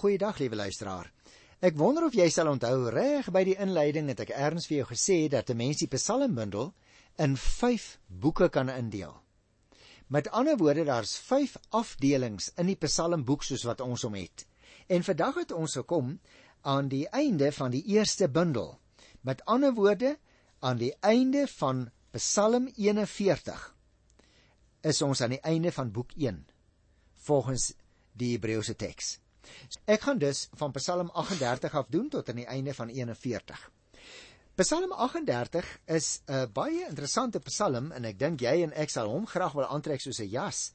Goeiedag, 0.00 0.38
liewe 0.40 0.56
luisteraar. 0.56 1.10
Ek 1.60 1.74
wonder 1.76 2.06
of 2.06 2.14
jy 2.16 2.24
sal 2.32 2.48
onthou 2.48 2.86
reg 2.88 3.26
by 3.36 3.42
die 3.44 3.56
inleiding 3.60 4.06
het 4.08 4.22
ek 4.24 4.30
erns 4.32 4.64
vir 4.70 4.78
jou 4.78 4.86
gesê 4.94 5.16
dat 5.28 5.50
'n 5.52 5.58
mens 5.60 5.82
die 5.82 5.90
Psalmbundel 5.92 6.72
in 7.18 7.36
5 7.36 7.98
boeke 8.08 8.48
kan 8.48 8.70
indeel. 8.72 9.12
Met 10.08 10.30
ander 10.30 10.56
woorde, 10.56 10.84
daar's 10.84 11.18
5 11.18 11.58
afdelings 11.68 12.48
in 12.56 12.72
die 12.72 12.78
Psalmboek 12.80 13.44
soos 13.44 13.66
wat 13.68 13.80
ons 13.80 14.02
hom 14.02 14.14
het. 14.14 14.46
En 14.88 15.04
vandag 15.04 15.34
het 15.34 15.52
ons 15.52 15.76
gekom 15.76 16.18
aan 16.62 16.88
die 16.88 17.06
einde 17.08 17.52
van 17.52 17.70
die 17.70 17.84
eerste 17.84 18.28
bundel. 18.28 18.78
Met 19.20 19.44
ander 19.44 19.74
woorde, 19.74 20.16
aan 20.60 20.78
die 20.78 20.94
einde 21.00 21.46
van 21.46 21.90
Psalm 22.12 22.72
41 22.74 23.74
is 24.80 25.02
ons 25.02 25.20
aan 25.20 25.36
die 25.36 25.44
einde 25.44 25.72
van 25.72 25.92
boek 25.92 26.12
1 26.16 26.46
volgens 27.14 27.74
die 28.12 28.32
Hebreëse 28.32 28.76
teks. 28.76 29.18
Ek 29.84 30.00
gaan 30.00 30.18
dus 30.18 30.48
van 30.54 30.72
Psalm 30.72 31.10
38 31.10 31.74
af 31.74 31.86
doen 31.88 32.08
tot 32.08 32.28
aan 32.28 32.36
die 32.36 32.46
einde 32.46 32.74
van 32.74 32.88
41. 32.88 33.70
Psalm 34.60 34.92
38 34.92 35.78
is 35.86 36.20
'n 36.26 36.52
baie 36.52 36.86
interessante 36.88 37.40
Psalm 37.40 37.92
en 37.92 38.04
ek 38.04 38.18
dink 38.18 38.40
jy 38.40 38.62
en 38.62 38.72
ek 38.72 38.90
sal 38.90 39.08
hom 39.08 39.26
graag 39.26 39.52
wil 39.52 39.64
aantrek 39.64 40.00
soos 40.00 40.20
'n 40.20 40.28
jas, 40.28 40.72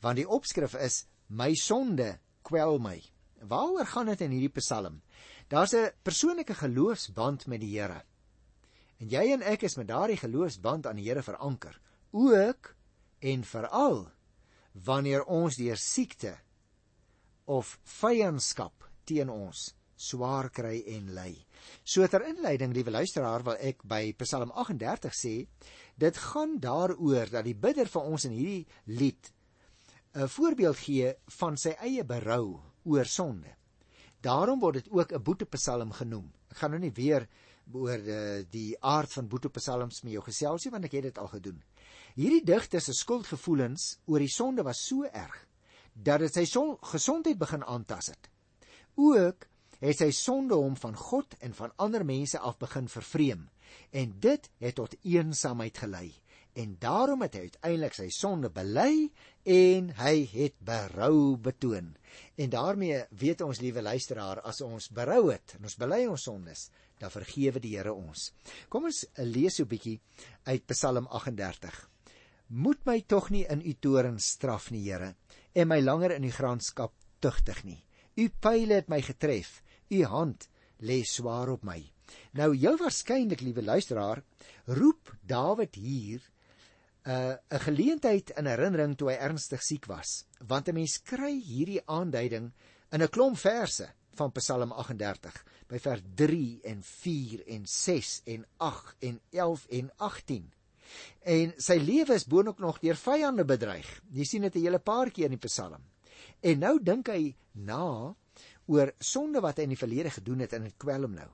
want 0.00 0.16
die 0.16 0.28
opskrif 0.28 0.74
is 0.74 1.06
my 1.28 1.54
sonde 1.54 2.18
kwel 2.42 2.78
my. 2.78 3.02
Waaroor 3.40 3.86
gaan 3.86 4.06
dit 4.06 4.20
in 4.20 4.30
hierdie 4.30 4.60
Psalm? 4.60 5.02
Daar's 5.48 5.74
'n 5.74 5.92
persoonlike 6.02 6.54
geloofsband 6.54 7.46
met 7.46 7.60
die 7.60 7.78
Here. 7.78 8.02
En 8.98 9.08
jy 9.08 9.32
en 9.32 9.42
ek 9.42 9.62
is 9.62 9.76
met 9.76 9.88
daardie 9.88 10.16
geloofsband 10.16 10.86
aan 10.86 10.96
die 10.96 11.08
Here 11.08 11.22
veranker, 11.22 11.80
ook 12.10 12.74
en 13.20 13.44
veral 13.44 14.10
wanneer 14.72 15.24
ons 15.24 15.56
deur 15.56 15.76
siekte 15.76 16.38
of 17.46 17.78
vyandskap 18.00 18.88
teen 19.04 19.30
ons 19.30 19.70
swaar 20.00 20.48
kry 20.50 20.80
en 20.94 21.10
ly. 21.14 21.34
So 21.84 22.06
ter 22.08 22.24
inleiding, 22.24 22.72
liewe 22.72 22.92
luisteraar, 22.94 23.44
wil 23.44 23.58
ek 23.60 23.84
by 23.84 24.14
Psalm 24.22 24.52
38 24.56 25.12
sê, 25.16 25.34
dit 26.00 26.20
gaan 26.32 26.56
daaroor 26.62 27.28
dat 27.32 27.44
die 27.44 27.56
bidder 27.56 27.90
vir 27.92 28.08
ons 28.08 28.24
in 28.28 28.36
hierdie 28.36 28.66
lied 28.86 29.32
'n 30.14 30.26
voorbeeld 30.26 30.76
gee 30.76 31.12
van 31.38 31.56
sy 31.56 31.76
eie 31.78 32.04
berou 32.04 32.60
oor 32.84 33.04
sonde. 33.04 33.54
Daarom 34.20 34.60
word 34.60 34.74
dit 34.74 34.88
ook 34.90 35.12
'n 35.12 35.22
boetepsalm 35.22 35.92
genoem. 35.92 36.32
Ek 36.50 36.56
gaan 36.56 36.70
nou 36.70 36.80
nie 36.80 36.92
weer 36.92 37.28
oor 37.72 37.98
die, 37.98 38.12
eh, 38.12 38.44
die 38.50 38.76
aard 38.82 39.12
van 39.12 39.28
boetepsalms 39.28 40.02
met 40.02 40.12
jou 40.12 40.22
gesels 40.22 40.64
nie, 40.64 40.72
want 40.72 40.84
ek 40.84 40.92
het 40.92 41.02
dit 41.02 41.18
al 41.18 41.28
gedoen. 41.28 41.62
Hierdie 42.14 42.44
digter 42.44 42.80
se 42.80 42.92
skuldgevoelens 42.92 43.98
oor 44.06 44.18
die 44.18 44.28
sonde 44.28 44.62
was 44.62 44.86
so 44.86 45.04
erg 45.04 45.46
dat 46.02 46.24
dit 46.24 46.34
sy 46.34 46.44
son, 46.48 46.76
gesondheid 46.92 47.38
begin 47.38 47.64
aantas 47.64 48.12
het. 48.12 48.30
Ook 48.96 49.46
het 49.80 50.00
sy 50.00 50.10
sonde 50.12 50.56
hom 50.60 50.76
van 50.76 50.96
God 50.96 51.36
en 51.40 51.54
van 51.56 51.72
ander 51.76 52.04
mense 52.04 52.38
af 52.38 52.58
begin 52.60 52.88
vervreem 52.88 53.48
en 53.96 54.16
dit 54.20 54.50
het 54.60 54.76
tot 54.76 54.96
eensaamheid 55.06 55.78
gelei 55.78 56.08
en 56.58 56.76
daarom 56.82 57.22
het 57.22 57.36
hy 57.36 57.46
uiteindelik 57.48 57.94
sy 57.94 58.08
sonde 58.12 58.50
bely 58.52 59.08
en 59.48 59.90
hy 60.00 60.14
het 60.32 60.56
berou 60.66 61.36
betoon. 61.40 61.94
En 62.36 62.50
daarmee 62.50 63.04
weet 63.22 63.44
ons 63.46 63.60
liewe 63.62 63.82
luisteraar 63.82 64.42
as 64.46 64.60
ons 64.66 64.90
berou 64.94 65.30
het 65.30 65.54
en 65.58 65.68
ons 65.68 65.78
bely 65.78 66.02
ons 66.10 66.26
sondes, 66.26 66.66
dan 67.00 67.12
vergewe 67.12 67.62
die 67.62 67.76
Here 67.76 67.94
ons. 67.94 68.32
Kom 68.68 68.88
ons 68.90 69.04
lees 69.16 69.56
so 69.56 69.64
'n 69.64 69.68
bietjie 69.68 70.00
uit 70.44 70.66
Psalm 70.66 71.06
38. 71.06 71.88
Moet 72.48 72.84
my 72.84 73.00
tog 73.06 73.30
nie 73.30 73.46
in 73.46 73.62
u 73.62 73.74
toorn 73.74 74.18
straf 74.18 74.70
nie, 74.70 74.82
Here, 74.90 75.14
en 75.52 75.68
my 75.68 75.80
langer 75.80 76.14
in 76.14 76.22
die 76.22 76.34
graanskap 76.34 76.92
tugtig 77.20 77.64
nie. 77.64 77.80
U 78.16 78.28
pile 78.42 78.80
het 78.80 78.88
my 78.88 79.00
getref. 79.02 79.60
U 79.90 80.04
hand 80.04 80.48
lê 80.80 81.02
swaar 81.04 81.50
op 81.52 81.64
my. 81.66 81.80
Nou 82.34 82.50
heel 82.56 82.78
waarskynlik, 82.80 83.42
liewe 83.44 83.62
luisteraar, 83.62 84.22
roep 84.66 85.14
Dawid 85.22 85.74
hier 85.74 86.20
'n 87.04 87.10
uh, 87.10 87.34
'n 87.50 87.60
geleentheid 87.64 88.30
in 88.36 88.46
herinnering 88.46 88.96
toe 88.96 89.08
hy 89.10 89.16
ernstig 89.16 89.62
siek 89.62 89.86
was, 89.86 90.26
want 90.46 90.68
'n 90.68 90.74
mens 90.74 90.98
kry 91.02 91.32
hierdie 91.32 91.82
aanduiding 91.86 92.52
in 92.92 93.02
'n 93.02 93.08
klomp 93.08 93.38
verse 93.38 93.88
van 94.14 94.32
Psalm 94.32 94.72
38 94.72 95.44
by 95.68 95.78
vers 95.78 96.02
3 96.14 96.60
en 96.62 96.82
4 96.82 97.46
en 97.46 97.66
6 97.66 98.22
en 98.24 98.46
8 98.58 98.96
en 99.00 99.20
11 99.30 99.66
en 99.68 99.90
18 99.96 100.52
en 101.22 101.52
sy 101.58 101.76
lewe 101.78 102.14
is 102.14 102.26
boonop 102.28 102.58
nog 102.58 102.80
deur 102.80 102.96
vyande 102.96 103.44
bedreig. 103.44 103.88
Jy 104.12 104.24
sien 104.24 104.42
dit 104.42 104.54
'n 104.54 104.64
hele 104.64 104.78
paar 104.78 105.10
keer 105.10 105.24
in 105.24 105.38
die 105.38 105.48
Psalm. 105.48 105.82
En 106.40 106.58
nou 106.58 106.78
dink 106.82 107.08
hy 107.08 107.34
na 107.52 108.14
oor 108.66 108.92
sonde 108.98 109.40
wat 109.40 109.56
hy 109.56 109.62
in 109.62 109.74
die 109.74 109.84
verlede 109.84 110.10
gedoen 110.10 110.38
het 110.38 110.52
en 110.52 110.62
dit 110.62 110.78
kwel 110.78 111.02
hom 111.02 111.14
nou. 111.14 111.28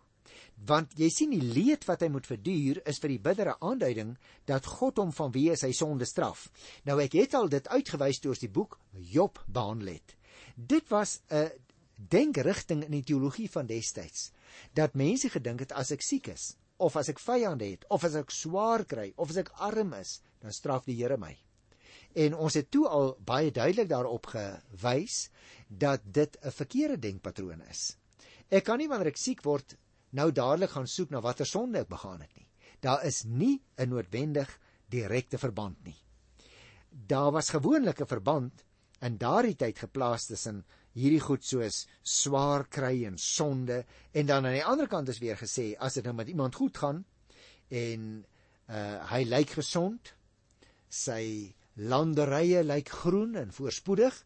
Want 0.67 0.95
jy 0.97 1.09
sien 1.13 1.31
die 1.31 1.43
leed 1.43 1.85
wat 1.85 2.01
hy 2.01 2.09
moet 2.09 2.27
verduur 2.27 2.81
is 2.89 2.99
vir 2.99 3.09
die 3.09 3.19
bidder 3.19 3.49
'n 3.51 3.61
aanduiding 3.61 4.17
dat 4.47 4.67
God 4.67 4.97
hom 4.97 5.13
vanweë 5.13 5.57
sy 5.57 5.73
sonde 5.73 6.05
straf. 6.05 6.51
Nou 6.85 7.01
ek 7.01 7.13
het 7.13 7.35
al 7.35 7.49
dit 7.49 7.69
uitgewys 7.69 8.21
deur 8.21 8.37
die 8.41 8.49
boek 8.49 8.79
Job 8.93 9.45
behandel 9.47 9.87
het. 9.87 10.17
Dit 10.57 10.89
was 10.89 11.21
'n 11.31 11.51
denkrigting 11.97 12.85
in 12.85 12.91
die 12.91 13.05
teologie 13.05 13.51
van 13.51 13.67
destyds 13.67 14.31
dat 14.75 14.95
mense 14.95 15.29
gedink 15.29 15.61
het 15.61 15.73
as 15.73 15.91
ek 15.91 16.03
siek 16.03 16.29
is 16.29 16.57
of 16.79 16.97
as 16.97 17.09
ek 17.09 17.21
vyande 17.23 17.69
het 17.71 17.85
of 17.91 18.05
as 18.05 18.17
ek 18.19 18.31
swaar 18.31 18.85
kry 18.85 19.13
of 19.17 19.31
as 19.31 19.41
ek 19.41 19.53
arm 19.65 19.95
is, 19.95 20.21
dan 20.41 20.53
straf 20.53 20.85
die 20.85 20.97
Here 20.99 21.17
my. 21.17 21.33
En 22.17 22.35
ons 22.35 22.55
het 22.57 22.71
toe 22.73 22.87
al 22.89 23.15
baie 23.29 23.51
duidelik 23.53 23.89
daarop 23.89 24.27
gewys 24.33 25.29
dat 25.69 26.01
dit 26.05 26.37
'n 26.43 26.51
verkeerde 26.51 26.99
denkpatroon 26.99 27.63
is. 27.71 27.97
Ek 28.49 28.65
kan 28.65 28.79
nie 28.79 28.89
wanneer 28.89 29.09
ek 29.09 29.17
siek 29.17 29.43
word 29.43 29.77
nou 30.13 30.31
dadelik 30.33 30.71
gaan 30.71 30.87
soek 30.87 31.11
na 31.11 31.21
watter 31.21 31.47
sonde 31.47 31.79
ek 31.79 31.89
begaan 31.89 32.21
het 32.21 32.35
nie. 32.37 32.49
Daar 32.81 33.05
is 33.05 33.25
nie 33.25 33.61
'n 33.79 33.89
noodwendig 33.89 34.49
direkte 34.89 35.39
verband 35.39 35.85
nie. 35.85 35.97
Daar 36.91 37.33
was 37.33 37.51
gewoonlik 37.51 38.01
'n 38.01 38.07
verband 38.07 38.65
in 39.05 39.19
daardie 39.21 39.57
tyd 39.59 39.79
geplaas 39.79 40.27
tussen 40.31 40.63
hierdie 40.97 41.21
goed 41.21 41.45
soos 41.45 41.85
swaar 42.03 42.65
kry 42.73 43.05
en 43.09 43.19
sonde 43.21 43.83
en 44.13 44.27
dan 44.27 44.47
aan 44.47 44.57
die 44.57 44.65
ander 44.65 44.89
kant 44.89 45.09
is 45.13 45.21
weer 45.21 45.37
gesê 45.37 45.75
as 45.79 45.99
dit 45.99 46.05
nou 46.05 46.15
met 46.17 46.29
iemand 46.33 46.55
goed 46.55 46.77
gaan 46.77 47.05
en 47.69 48.25
uh 48.67 48.97
hy 49.13 49.23
lyk 49.29 49.53
gesond 49.61 50.15
sy 50.91 51.53
landerye 51.77 52.65
lyk 52.65 52.89
groen 53.03 53.37
en 53.37 53.53
voorspoedig 53.53 54.17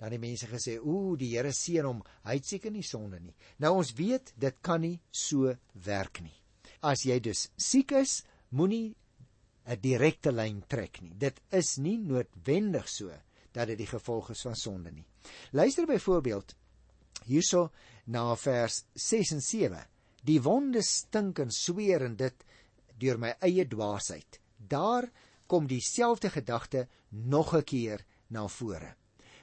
dan 0.00 0.14
die 0.14 0.20
mense 0.20 0.46
gesê 0.48 0.76
ooh 0.78 1.16
die 1.18 1.32
Here 1.34 1.52
seën 1.52 1.84
hom 1.88 2.04
hy 2.24 2.36
het 2.38 2.46
seker 2.48 2.72
nie 2.72 2.84
sonde 2.86 3.18
nie. 3.20 3.34
Nou 3.60 3.74
ons 3.80 3.92
weet 3.98 4.32
dit 4.40 4.60
kan 4.64 4.80
nie 4.80 5.00
so 5.12 5.52
werk 5.84 6.22
nie. 6.24 6.36
As 6.80 7.04
jy 7.04 7.18
dus 7.20 7.48
siek 7.60 7.92
is 7.98 8.22
moenie 8.50 8.94
'n 9.66 9.80
direkte 9.80 10.32
lyn 10.32 10.62
trek 10.68 11.02
nie. 11.02 11.12
Dit 11.14 11.40
is 11.52 11.76
nie 11.78 11.98
noodwendig 11.98 12.88
so 12.88 13.12
dat 13.52 13.66
dit 13.66 13.78
die 13.78 13.90
gevolg 13.90 14.30
is 14.30 14.42
van 14.46 14.56
sonde 14.56 14.90
nie. 14.90 15.06
Luister 15.50 15.86
byvoorbeeld 15.86 16.54
hierso 17.24 17.70
na 18.04 18.36
vers 18.36 18.84
6 18.94 19.32
en 19.32 19.42
7. 19.42 19.86
Die 20.24 20.40
wonde 20.42 20.82
stink 20.82 21.38
en 21.38 21.50
sweer 21.50 22.04
en 22.04 22.16
dit 22.16 22.44
deur 23.00 23.18
my 23.18 23.34
eie 23.40 23.66
dwaasheid. 23.68 24.40
Daar 24.56 25.10
kom 25.46 25.66
dieselfde 25.66 26.30
gedagte 26.30 26.88
nog 27.08 27.54
'n 27.54 27.64
keer 27.64 28.04
na 28.28 28.48
vore. 28.48 28.94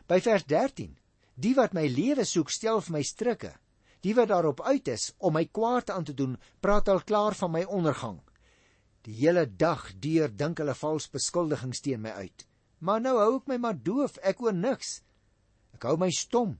By 0.08 0.22
vers 0.22 0.46
13. 0.46 0.98
Die 1.36 1.56
wat 1.56 1.74
my 1.74 1.88
lewe 1.88 2.26
soek, 2.26 2.50
stel 2.50 2.82
vir 2.82 2.92
my 2.92 3.04
strikke. 3.04 3.54
Die 4.02 4.16
wat 4.16 4.28
daarop 4.28 4.62
uit 4.62 4.88
is 4.88 5.14
om 5.18 5.34
my 5.34 5.46
kwaad 5.46 5.90
aan 5.90 6.04
te 6.04 6.14
doen, 6.14 6.38
praat 6.60 6.90
al 6.90 7.04
klaar 7.04 7.36
van 7.36 7.52
my 7.52 7.64
ondergang. 7.64 8.22
Die 9.02 9.14
hele 9.14 9.46
dag 9.46 9.92
deur 10.00 10.32
dink 10.36 10.58
hulle 10.58 10.76
vals 10.76 11.10
beskuldigings 11.10 11.82
teen 11.82 12.02
my 12.02 12.10
uit. 12.10 12.47
Maar 12.80 13.02
nou 13.02 13.16
hou 13.18 13.36
ek 13.40 13.48
my 13.50 13.58
maar 13.58 13.78
doof, 13.78 14.18
ek 14.22 14.42
hoor 14.44 14.54
niks. 14.54 15.02
Ek 15.74 15.84
hou 15.90 15.98
my 15.98 16.10
stom. 16.14 16.58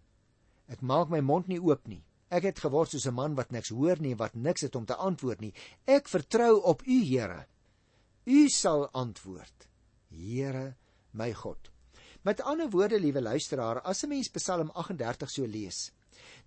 Ek 0.68 0.82
maak 0.82 1.10
my 1.10 1.22
mond 1.22 1.48
nie 1.48 1.62
oop 1.62 1.88
nie. 1.88 2.04
Ek 2.30 2.44
het 2.44 2.60
geword 2.60 2.92
soos 2.92 3.08
'n 3.08 3.14
man 3.14 3.36
wat 3.36 3.52
niks 3.52 3.70
hoor 3.70 4.00
nie, 4.00 4.16
wat 4.16 4.36
niks 4.36 4.62
het 4.62 4.76
om 4.76 4.86
te 4.86 4.96
antwoord 4.96 5.42
nie. 5.42 5.54
Ek 5.86 6.08
vertrou 6.10 6.62
op 6.64 6.82
U, 6.86 7.04
Here. 7.04 7.48
U 8.26 8.50
sal 8.50 8.90
antwoord. 8.92 9.68
Here, 10.10 10.76
my 11.14 11.34
God. 11.34 11.72
Met 12.24 12.42
ander 12.42 12.70
woorde, 12.70 13.00
liewe 13.00 13.22
luisteraar, 13.22 13.82
as 13.82 14.04
'n 14.04 14.10
mens 14.10 14.30
Psalm 14.30 14.70
38 14.74 15.30
so 15.30 15.46
lees, 15.46 15.92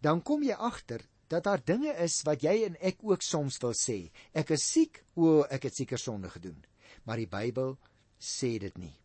dan 0.00 0.22
kom 0.22 0.42
jy 0.42 0.52
agter 0.52 1.00
dat 1.28 1.44
daar 1.44 1.64
dinge 1.64 1.92
is 1.92 2.22
wat 2.22 2.42
jy 2.42 2.64
en 2.66 2.76
ek 2.80 2.98
ook 3.02 3.22
soms 3.22 3.58
wil 3.58 3.72
sê. 3.72 4.10
Ek 4.34 4.50
is 4.50 4.70
siek, 4.72 5.04
o, 5.14 5.42
ek 5.42 5.62
het 5.62 5.74
seker 5.74 5.98
sonde 5.98 6.30
gedoen. 6.30 6.64
Maar 7.04 7.16
die 7.16 7.26
Bybel 7.26 7.78
sê 8.18 8.58
dit 8.58 8.78
nie. 8.78 8.99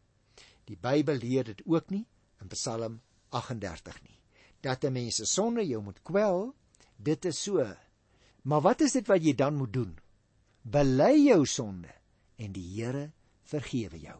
Die 0.65 0.77
Bybel 0.77 1.21
leer 1.21 1.43
dit 1.43 1.61
ook 1.65 1.89
nie 1.93 2.05
in 2.41 2.49
Psalm 2.53 3.01
38 3.29 4.01
nie. 4.03 4.19
Dat 4.61 4.83
'n 4.83 4.93
mens 4.93 5.15
se 5.15 5.25
sonde 5.25 5.65
jou 5.67 5.81
moet 5.83 6.01
kwel, 6.03 6.55
dit 6.97 7.25
is 7.25 7.43
so. 7.43 7.75
Maar 8.41 8.61
wat 8.61 8.81
is 8.81 8.91
dit 8.91 9.07
wat 9.07 9.23
jy 9.23 9.35
dan 9.35 9.55
moet 9.55 9.73
doen? 9.73 9.97
Bely 10.61 11.25
jou 11.25 11.45
sonde 11.45 11.93
en 12.35 12.51
die 12.51 12.81
Here 12.81 13.11
vergewe 13.43 13.99
jou. 13.99 14.19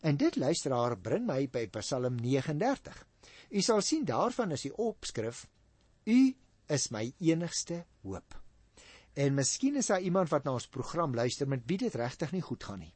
En 0.00 0.16
dit 0.16 0.36
luisteraar 0.36 0.98
bring 0.98 1.26
my 1.26 1.48
by 1.48 1.66
Psalm 1.66 2.16
39. 2.20 3.06
U 3.50 3.60
sal 3.60 3.80
sien 3.80 4.04
daarvan 4.04 4.50
is 4.50 4.62
die 4.62 4.76
opskrif 4.76 5.46
U 6.04 6.34
is 6.68 6.90
my 6.90 7.12
enigste 7.18 7.84
hoop. 8.02 8.34
En 9.14 9.34
miskien 9.34 9.76
is 9.76 9.86
daar 9.86 10.00
iemand 10.00 10.28
wat 10.28 10.44
na 10.44 10.52
ons 10.52 10.68
program 10.68 11.14
luister 11.14 11.48
met 11.48 11.62
wie 11.66 11.78
dit 11.78 11.94
regtig 11.94 12.32
nie 12.32 12.42
goed 12.42 12.64
gaan 12.64 12.82
nie. 12.82 12.92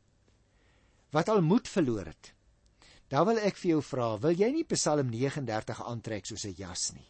Wat 1.15 1.29
al 1.29 1.41
moed 1.43 1.69
verloor 1.69 2.11
het. 2.11 2.35
Dan 3.09 3.27
wil 3.31 3.39
ek 3.41 3.57
vir 3.57 3.71
jou 3.71 3.83
vra, 3.83 4.09
wil 4.21 4.37
jy 4.37 4.51
nie 4.53 4.67
Psalm 4.69 5.09
39 5.13 5.81
aantrek 5.81 6.27
soos 6.29 6.45
'n 6.45 6.55
jas 6.59 6.93
nie? 6.93 7.09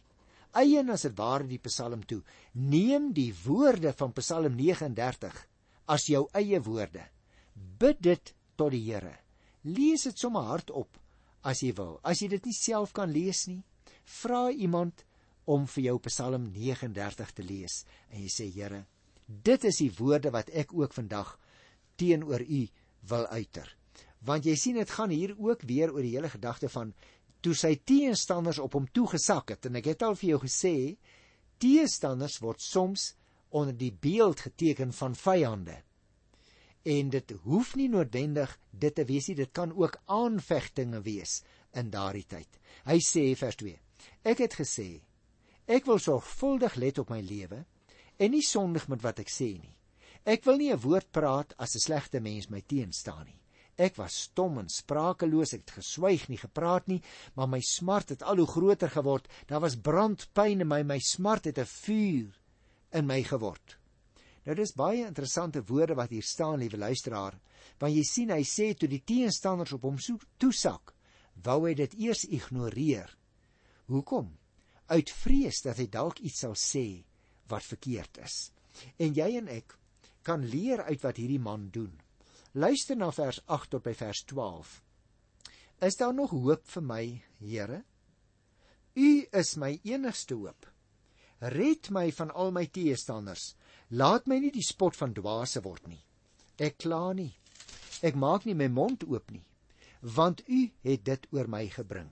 Eien 0.55 0.89
as 0.89 1.03
dit 1.05 1.17
ware 1.17 1.45
die 1.47 1.59
Psalm 1.59 2.03
toe. 2.03 2.23
Neem 2.53 3.11
die 3.13 3.33
woorde 3.45 3.93
van 3.93 4.13
Psalm 4.13 4.55
39 4.55 5.45
as 5.87 6.07
jou 6.09 6.27
eie 6.33 6.59
woorde. 6.59 7.03
Bid 7.53 8.01
dit 8.01 8.33
tot 8.55 8.71
die 8.71 8.83
Here. 8.85 9.17
Lees 9.63 10.03
dit 10.03 10.17
sommer 10.17 10.47
hardop 10.47 10.97
as 11.43 11.61
jy 11.61 11.73
wil. 11.77 11.99
As 12.03 12.21
jy 12.21 12.29
dit 12.29 12.45
nie 12.45 12.55
self 12.55 12.93
kan 12.93 13.11
lees 13.11 13.47
nie, 13.47 13.63
vra 14.05 14.49
iemand 14.51 15.05
om 15.45 15.65
vir 15.67 15.83
jou 15.83 15.97
Psalm 16.07 16.49
39 16.53 17.33
te 17.35 17.43
lees 17.43 17.83
en 18.09 18.21
jy 18.23 18.29
sê 18.33 18.49
Here, 18.53 18.85
dit 19.27 19.65
is 19.65 19.81
die 19.83 19.91
woorde 19.99 20.31
wat 20.31 20.49
ek 20.49 20.73
ook 20.73 20.93
vandag 20.93 21.35
teenoor 21.97 22.41
U 22.41 22.67
wil 23.09 23.27
uiter. 23.27 23.78
Want 24.25 24.45
jy 24.45 24.55
sien 24.59 24.75
dit 24.75 24.89
gaan 24.89 25.09
hier 25.09 25.35
ook 25.37 25.63
weer 25.67 25.93
oor 25.93 26.03
die 26.03 26.15
hele 26.15 26.29
gedagte 26.29 26.69
van 26.69 26.93
toe 27.41 27.53
sy 27.55 27.75
teenstanders 27.87 28.59
op 28.59 28.75
hom 28.75 28.87
toegesak 28.91 29.55
het 29.55 29.69
en 29.69 29.79
ek 29.79 29.93
het 29.93 30.03
al 30.03 30.17
vir 30.19 30.33
jou 30.33 30.39
gesê 30.43 30.73
teenstanders 31.63 32.39
word 32.43 32.61
soms 32.61 33.13
onder 33.55 33.75
die 33.75 33.91
beeld 33.91 34.43
geteken 34.45 34.91
van 34.93 35.15
vyande. 35.15 35.77
En 36.83 37.09
dit 37.09 37.31
hoef 37.43 37.75
nie 37.75 37.89
noodwendig 37.91 38.51
dit 38.71 38.95
te 38.95 39.05
wees 39.05 39.27
nie, 39.27 39.39
dit 39.39 39.51
kan 39.51 39.71
ook 39.75 39.99
aanvegtinge 40.05 41.01
wees 41.03 41.41
in 41.77 41.89
daardie 41.91 42.25
tyd. 42.27 42.59
Hy 42.87 42.99
sê 43.03 43.25
vers 43.39 43.57
2: 43.59 43.79
Ek 44.23 44.43
het 44.45 44.55
gesê 44.59 45.01
Ek 45.69 45.85
wil 45.85 45.99
sorgvuldig 46.01 46.79
let 46.81 46.97
op 46.97 47.11
my 47.13 47.19
lewe 47.21 47.59
en 48.17 48.31
nie 48.33 48.45
sondig 48.45 48.87
met 48.89 49.03
wat 49.05 49.19
ek 49.21 49.29
sê 49.29 49.51
nie. 49.59 49.75
Ek 50.25 50.43
wil 50.47 50.57
nie 50.57 50.71
'n 50.73 50.81
woord 50.81 51.11
praat 51.11 51.53
as 51.57 51.75
'n 51.75 51.85
slegte 51.85 52.19
mens 52.19 52.49
my 52.49 52.61
teenstaan 52.61 53.25
nie. 53.25 53.38
Ek 53.79 53.95
was 53.95 54.17
stom 54.27 54.57
en 54.59 54.67
sprakeloos, 54.69 55.53
ek 55.55 55.63
het 55.63 55.75
geswyg 55.79 56.27
nie 56.29 56.39
gepraat 56.41 56.89
nie, 56.91 56.99
maar 57.35 57.47
my 57.47 57.61
smart 57.63 58.11
het 58.11 58.25
al 58.27 58.41
hoe 58.41 58.47
groter 58.49 58.91
geword. 58.91 59.29
Daar 59.47 59.63
was 59.63 59.79
brandpyn 59.79 60.65
in 60.65 60.67
my, 60.67 60.81
my 60.83 60.99
smart 60.99 61.47
het 61.47 61.59
'n 61.59 61.65
vuur 61.65 62.35
in 62.91 63.07
my 63.07 63.23
geword. 63.23 63.77
Nou 64.45 64.55
dis 64.55 64.75
baie 64.75 65.05
interessante 65.05 65.63
woorde 65.63 65.95
wat 65.95 66.09
hier 66.09 66.23
staan, 66.23 66.59
liewe 66.59 66.77
luisteraar, 66.77 67.39
want 67.79 67.93
jy 67.93 68.03
sien 68.03 68.29
hy 68.29 68.43
sê 68.43 68.73
toe 68.73 68.89
die 68.89 69.03
teenstanders 69.05 69.73
op 69.73 69.83
hom 69.83 69.97
toesak, 70.37 70.93
wou 71.43 71.67
hy 71.67 71.73
dit 71.73 71.93
eers 71.93 72.25
ignoreer. 72.25 73.17
Hoekom? 73.87 74.39
uit 74.89 75.11
vrees 75.13 75.61
dat 75.65 75.77
hy 75.77 75.87
dalk 75.91 76.19
iets 76.25 76.43
sal 76.45 76.55
sê 76.57 76.85
wat 77.49 77.65
verkeerd 77.65 78.21
is. 78.25 78.49
En 79.01 79.13
jy 79.17 79.29
en 79.39 79.49
ek 79.53 79.75
kan 80.25 80.43
leer 80.45 80.83
uit 80.89 81.01
wat 81.03 81.19
hierdie 81.21 81.41
man 81.41 81.69
doen. 81.73 81.93
Luister 82.59 82.97
na 82.97 83.07
vers 83.15 83.37
8 83.45 83.69
tot 83.71 83.83
by 83.85 83.93
vers 83.95 84.19
12. 84.27 84.71
Is 85.87 85.95
daar 85.95 86.11
nog 86.13 86.33
hoop 86.35 86.65
vir 86.67 86.83
my, 86.83 87.03
Here? 87.39 87.83
U 88.99 89.09
is 89.41 89.53
my 89.55 89.77
enigste 89.87 90.35
hoop. 90.35 90.67
Red 91.55 91.87
my 91.95 92.09
van 92.17 92.33
al 92.35 92.51
my 92.51 92.65
teestanders. 92.67 93.53
Laat 93.95 94.27
my 94.27 94.41
nie 94.43 94.51
die 94.51 94.65
spot 94.65 94.97
van 94.99 95.13
dwaase 95.15 95.61
word 95.63 95.87
nie. 95.87 96.01
Ek 96.59 96.81
kla 96.83 97.13
nie. 97.15 97.31
Ek 98.03 98.19
maak 98.19 98.43
nie 98.43 98.57
my 98.59 98.67
mond 98.67 99.07
oop 99.07 99.31
nie, 99.31 99.45
want 100.01 100.43
u 100.47 100.65
het 100.83 101.07
dit 101.07 101.29
oor 101.31 101.47
my 101.47 101.63
gebring. 101.71 102.11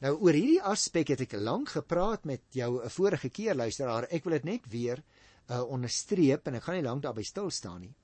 Nou 0.00 0.14
oor 0.16 0.40
hierdie 0.40 0.62
aspek 0.72 1.12
het 1.12 1.26
ek 1.26 1.36
lank 1.36 1.74
gepraat 1.76 2.24
met 2.24 2.48
jou 2.52 2.80
'n 2.80 2.96
vorige 2.96 3.28
keer 3.28 3.54
luisteraar. 3.54 4.08
Ek 4.08 4.24
wil 4.24 4.40
dit 4.40 4.44
net 4.44 4.72
weer 4.72 5.04
uh, 5.50 5.62
onderstreep 5.68 6.48
en 6.48 6.54
ek 6.54 6.62
gaan 6.62 6.80
nie 6.80 6.88
lank 6.88 7.02
daarby 7.02 7.22
stil 7.24 7.50
staan 7.50 7.80
nie. 7.80 7.94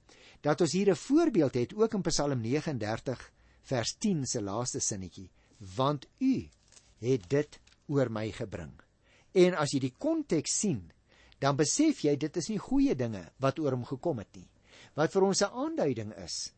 Dat 0.42 0.60
ons 0.60 0.72
hier 0.72 0.90
'n 0.90 0.96
voorbeeld 0.96 1.54
het 1.54 1.74
ook 1.74 1.94
in 1.94 2.02
Psalm 2.02 2.40
39 2.40 3.32
vers 3.62 3.94
10 3.98 4.26
se 4.26 4.42
laaste 4.42 4.80
sinnetjie, 4.80 5.30
want 5.76 6.06
u 6.18 6.48
het 6.98 7.28
dit 7.28 7.60
oor 7.86 8.10
my 8.10 8.30
gebring. 8.30 8.72
En 9.32 9.54
as 9.54 9.72
jy 9.72 9.80
die 9.80 9.94
konteks 9.98 10.58
sien, 10.58 10.90
dan 11.38 11.56
besef 11.56 12.04
jy 12.04 12.16
dit 12.16 12.36
is 12.36 12.48
nie 12.48 12.58
goeie 12.58 12.94
dinge 12.94 13.24
wat 13.42 13.58
oor 13.58 13.72
hom 13.72 13.84
gekom 13.84 14.18
het 14.18 14.36
nie. 14.36 14.48
Wat 14.94 15.12
vir 15.12 15.22
ons 15.22 15.42
'n 15.42 15.54
aanduiding 15.64 16.12
is 16.24 16.52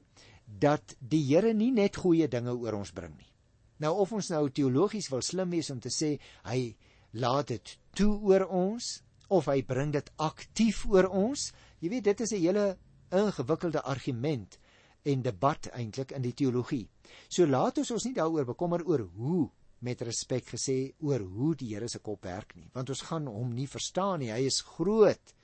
dat 0.45 0.97
die 0.99 1.23
Here 1.25 1.55
nie 1.55 1.71
net 1.71 1.97
goeie 1.97 2.29
dinge 2.29 2.53
oor 2.53 2.75
ons 2.75 2.93
bring 2.93 3.17
nie. 3.17 3.33
Nou 3.79 3.95
of 4.01 4.13
ons 4.13 4.29
nou 4.31 4.51
teologies 4.51 5.09
wil 5.11 5.23
slim 5.23 5.51
wees 5.51 5.71
om 5.71 5.81
te 5.81 5.91
sê 5.91 6.19
hy 6.45 6.77
laat 7.13 7.49
dit 7.49 7.79
toe 7.95 8.13
oor 8.23 8.47
ons 8.47 9.03
of 9.29 9.47
hy 9.47 9.63
bring 9.63 9.93
dit 9.93 10.11
aktief 10.17 10.85
oor 10.87 11.09
ons, 11.09 11.53
jy 11.81 11.89
weet 11.89 12.05
dit 12.05 12.21
is 12.21 12.33
'n 12.33 12.41
hele 12.41 12.79
ingewikkelde 13.15 13.83
argument 13.83 14.59
en 15.05 15.23
debat 15.23 15.69
eintlik 15.77 16.15
in 16.17 16.25
die 16.25 16.35
teologie. 16.37 16.87
So 17.29 17.47
laat 17.47 17.79
ons 17.83 17.93
ons 17.95 18.07
nie 18.09 18.17
daaroor 18.17 18.49
bekommer 18.49 18.85
oor 18.89 19.05
hoe 19.19 19.45
met 19.85 20.01
respek 20.07 20.55
gesê 20.55 20.95
oor 21.05 21.21
hoe 21.21 21.53
die 21.61 21.75
Here 21.75 21.89
se 21.89 22.01
kop 22.01 22.25
werk 22.25 22.55
nie, 22.57 22.71
want 22.73 22.91
ons 22.91 23.05
gaan 23.05 23.29
hom 23.29 23.53
nie 23.53 23.69
verstaan 23.69 24.23
nie. 24.23 24.33
Hy 24.33 24.47
is 24.49 24.63
groot. 24.65 25.35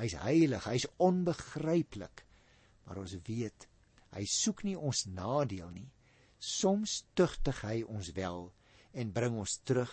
Hy's 0.00 0.16
heilig, 0.22 0.64
hy's 0.64 0.86
onbegryplik. 1.02 2.24
Maar 2.86 3.02
ons 3.04 3.16
weet 3.26 3.66
hy 4.10 4.24
soek 4.26 4.64
nie 4.66 4.74
ons 4.74 5.04
nadeel 5.06 5.68
nie. 5.70 5.86
Soms 6.40 7.04
tugtig 7.14 7.60
hy 7.62 7.82
ons 7.84 8.08
wel 8.16 8.48
en 8.98 9.12
bring 9.14 9.36
ons 9.38 9.60
terug 9.68 9.92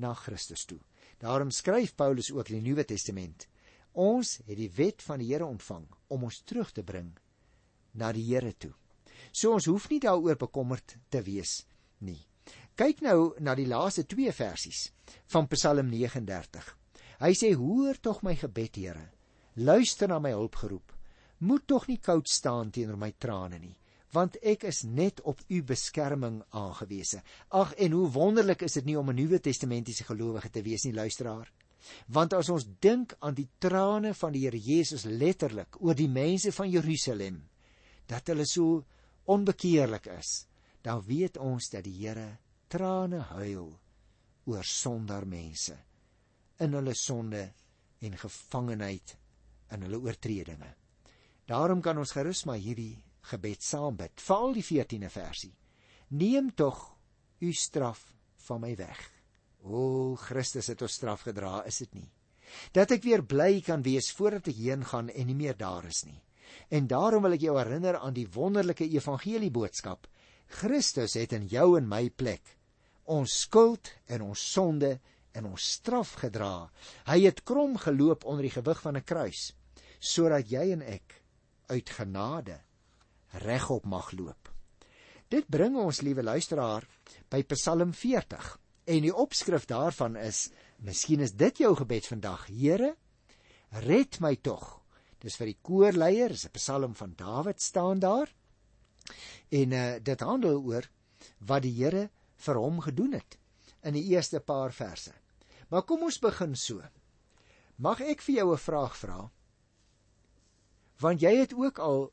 na 0.00 0.14
Christus 0.16 0.64
toe. 0.64 0.78
Daarom 1.20 1.50
skryf 1.52 1.92
Paulus 1.98 2.30
ook 2.32 2.48
in 2.48 2.62
die 2.62 2.70
Nuwe 2.70 2.86
Testament: 2.88 3.49
Ons 3.92 4.38
het 4.46 4.56
die 4.56 4.70
wet 4.76 5.02
van 5.02 5.18
die 5.18 5.32
Here 5.32 5.46
ontvang 5.46 5.86
om 6.08 6.24
ons 6.24 6.42
terug 6.46 6.70
te 6.72 6.82
bring 6.82 7.10
na 7.92 8.12
die 8.12 8.24
Here 8.28 8.52
toe. 8.52 8.72
So 9.32 9.52
ons 9.54 9.66
hoef 9.66 9.88
nie 9.90 10.00
daaroor 10.00 10.36
bekommerd 10.36 10.96
te 11.08 11.22
wees 11.22 11.64
nie. 11.98 12.20
Kyk 12.76 13.02
nou 13.04 13.34
na 13.40 13.54
die 13.54 13.66
laaste 13.68 14.06
2 14.08 14.32
versies 14.32 14.90
van 15.32 15.48
Psalm 15.48 15.90
39. 15.90 16.76
Hy 17.20 17.32
sê: 17.34 17.54
"Hoor 17.54 18.00
tog 18.00 18.22
my 18.22 18.34
gebed, 18.34 18.76
Here. 18.76 19.10
Luister 19.56 20.08
na 20.08 20.18
my 20.18 20.30
hulpgeroep. 20.30 20.92
Moet 21.38 21.66
tog 21.66 21.88
nie 21.88 21.98
koud 21.98 22.28
staan 22.28 22.70
teenoor 22.70 22.96
my 22.96 23.12
trane 23.18 23.58
nie 23.58 23.76
want 24.12 24.36
ek 24.42 24.64
is 24.66 24.82
net 24.82 25.20
op 25.22 25.40
u 25.48 25.62
beskerming 25.62 26.40
aangewese. 26.50 27.22
Ag 27.54 27.74
en 27.78 27.92
hoe 27.92 28.08
wonderlik 28.10 28.64
is 28.66 28.78
dit 28.78 28.84
nie 28.84 28.98
om 28.98 29.10
'n 29.10 29.14
Nuwe 29.14 29.40
Testamentiese 29.40 30.04
gelowige 30.04 30.50
te 30.50 30.62
wees 30.62 30.84
nie, 30.84 30.94
luisteraar. 30.94 31.52
Want 32.06 32.34
as 32.36 32.50
ons 32.52 32.66
dink 32.82 33.14
aan 33.20 33.34
die 33.34 33.48
trane 33.58 34.12
van 34.14 34.34
die 34.34 34.44
Here 34.44 34.58
Jesus 34.58 35.04
letterlik 35.04 35.80
oor 35.80 35.96
die 35.96 36.10
mense 36.10 36.52
van 36.52 36.70
Jerusalem, 36.70 37.40
dat 38.06 38.28
hulle 38.28 38.46
so 38.48 38.82
onbekeerlik 39.30 40.08
is, 40.18 40.46
dan 40.82 41.02
weet 41.06 41.38
ons 41.38 41.70
dat 41.72 41.84
die 41.86 41.96
Here 42.02 42.28
trane 42.70 43.22
huil 43.34 43.70
oor 44.50 44.66
sondaar 44.66 45.26
mense 45.28 45.76
in 46.60 46.76
hulle 46.76 46.94
sonde 46.94 47.42
en 48.04 48.16
gevangenheid 48.20 49.16
in 49.74 49.86
hulle 49.86 50.00
oortredinge. 50.00 50.74
Daarom 51.48 51.80
kan 51.80 51.98
ons 51.98 52.12
gerus 52.14 52.44
maar 52.48 52.60
hierdie 52.60 52.98
gebed 53.30 53.62
saam 53.64 53.96
bid. 53.96 54.20
Val 54.22 54.54
die 54.56 54.64
14de 54.64 55.10
versie. 55.12 55.52
Neem 56.08 56.50
tog 56.54 56.78
u 57.40 57.52
straf 57.52 58.02
van 58.46 58.60
my 58.60 58.74
weg. 58.76 59.00
O 59.64 60.16
Christus 60.16 60.70
het 60.72 60.82
ons 60.82 60.96
straf 60.96 61.26
gedra, 61.28 61.60
is 61.66 61.82
dit 61.84 61.94
nie? 61.94 62.08
Dat 62.74 62.90
ek 62.90 63.04
weer 63.04 63.22
bly 63.22 63.60
kan 63.62 63.82
wees 63.82 64.10
voordat 64.16 64.48
ek 64.50 64.58
heen 64.58 64.84
gaan 64.84 65.10
en 65.10 65.26
nie 65.26 65.36
meer 65.38 65.58
daar 65.58 65.86
is 65.86 66.04
nie. 66.06 66.18
En 66.70 66.88
daarom 66.90 67.22
wil 67.22 67.36
ek 67.36 67.44
jou 67.46 67.56
herinner 67.58 68.00
aan 68.00 68.16
die 68.16 68.26
wonderlike 68.26 68.88
evangelie 68.88 69.52
boodskap. 69.54 70.08
Christus 70.50 71.14
het 71.14 71.32
in 71.36 71.46
jou 71.46 71.76
en 71.78 71.86
my 71.86 72.08
plek 72.10 72.56
ons 73.10 73.32
skuld 73.42 73.90
en 74.06 74.22
ons 74.22 74.42
sonde 74.52 74.90
en 75.34 75.46
ons 75.50 75.70
straf 75.76 76.14
gedra. 76.22 76.70
Hy 77.10 77.18
het 77.26 77.42
krom 77.46 77.76
geloop 77.78 78.24
onder 78.24 78.46
die 78.46 78.54
gewig 78.54 78.80
van 78.82 78.96
'n 78.96 79.04
kruis 79.04 79.52
sodat 80.00 80.48
jy 80.48 80.72
en 80.72 80.82
ek 80.82 81.22
uit 81.68 81.90
genade 81.90 82.60
regop 83.44 83.84
mag 83.84 84.12
loop. 84.12 84.48
Dit 85.28 85.46
bring 85.46 85.76
ons, 85.76 86.00
liewe 86.00 86.22
luisteraar, 86.22 86.86
by 87.28 87.42
Psalm 87.42 87.92
40. 87.92 88.59
En 88.90 89.04
die 89.06 89.14
opskrif 89.14 89.68
daarvan 89.70 90.16
is: 90.18 90.48
Miskien 90.82 91.20
is 91.22 91.36
dit 91.38 91.62
jou 91.62 91.74
gebed 91.78 92.06
vandag, 92.10 92.46
Here, 92.50 92.94
red 93.86 94.18
my 94.20 94.34
tog. 94.42 94.80
Dis 95.22 95.36
vir 95.38 95.52
die 95.52 95.58
koorleier, 95.62 96.34
is 96.34 96.46
'n 96.48 96.56
Psalm 96.56 96.94
van 96.98 97.12
Dawid 97.16 97.62
staan 97.62 98.00
daar. 98.02 98.32
En 99.48 99.72
uh, 99.72 99.98
dit 100.02 100.20
handel 100.20 100.58
oor 100.62 100.88
wat 101.38 101.62
die 101.62 101.74
Here 101.76 102.08
vir 102.36 102.56
hom 102.56 102.80
gedoen 102.80 103.12
het 103.12 103.38
in 103.82 103.94
die 103.94 104.06
eerste 104.10 104.40
paar 104.40 104.72
verse. 104.72 105.12
Maar 105.68 105.82
kom 105.82 106.02
ons 106.02 106.18
begin 106.18 106.56
so. 106.56 106.82
Mag 107.76 108.00
ek 108.00 108.22
vir 108.26 108.34
jou 108.34 108.52
'n 108.52 108.58
vraag 108.58 108.96
vra? 108.96 109.30
Want 110.98 111.20
jy 111.20 111.36
het 111.36 111.54
ook 111.54 111.78
al 111.78 112.12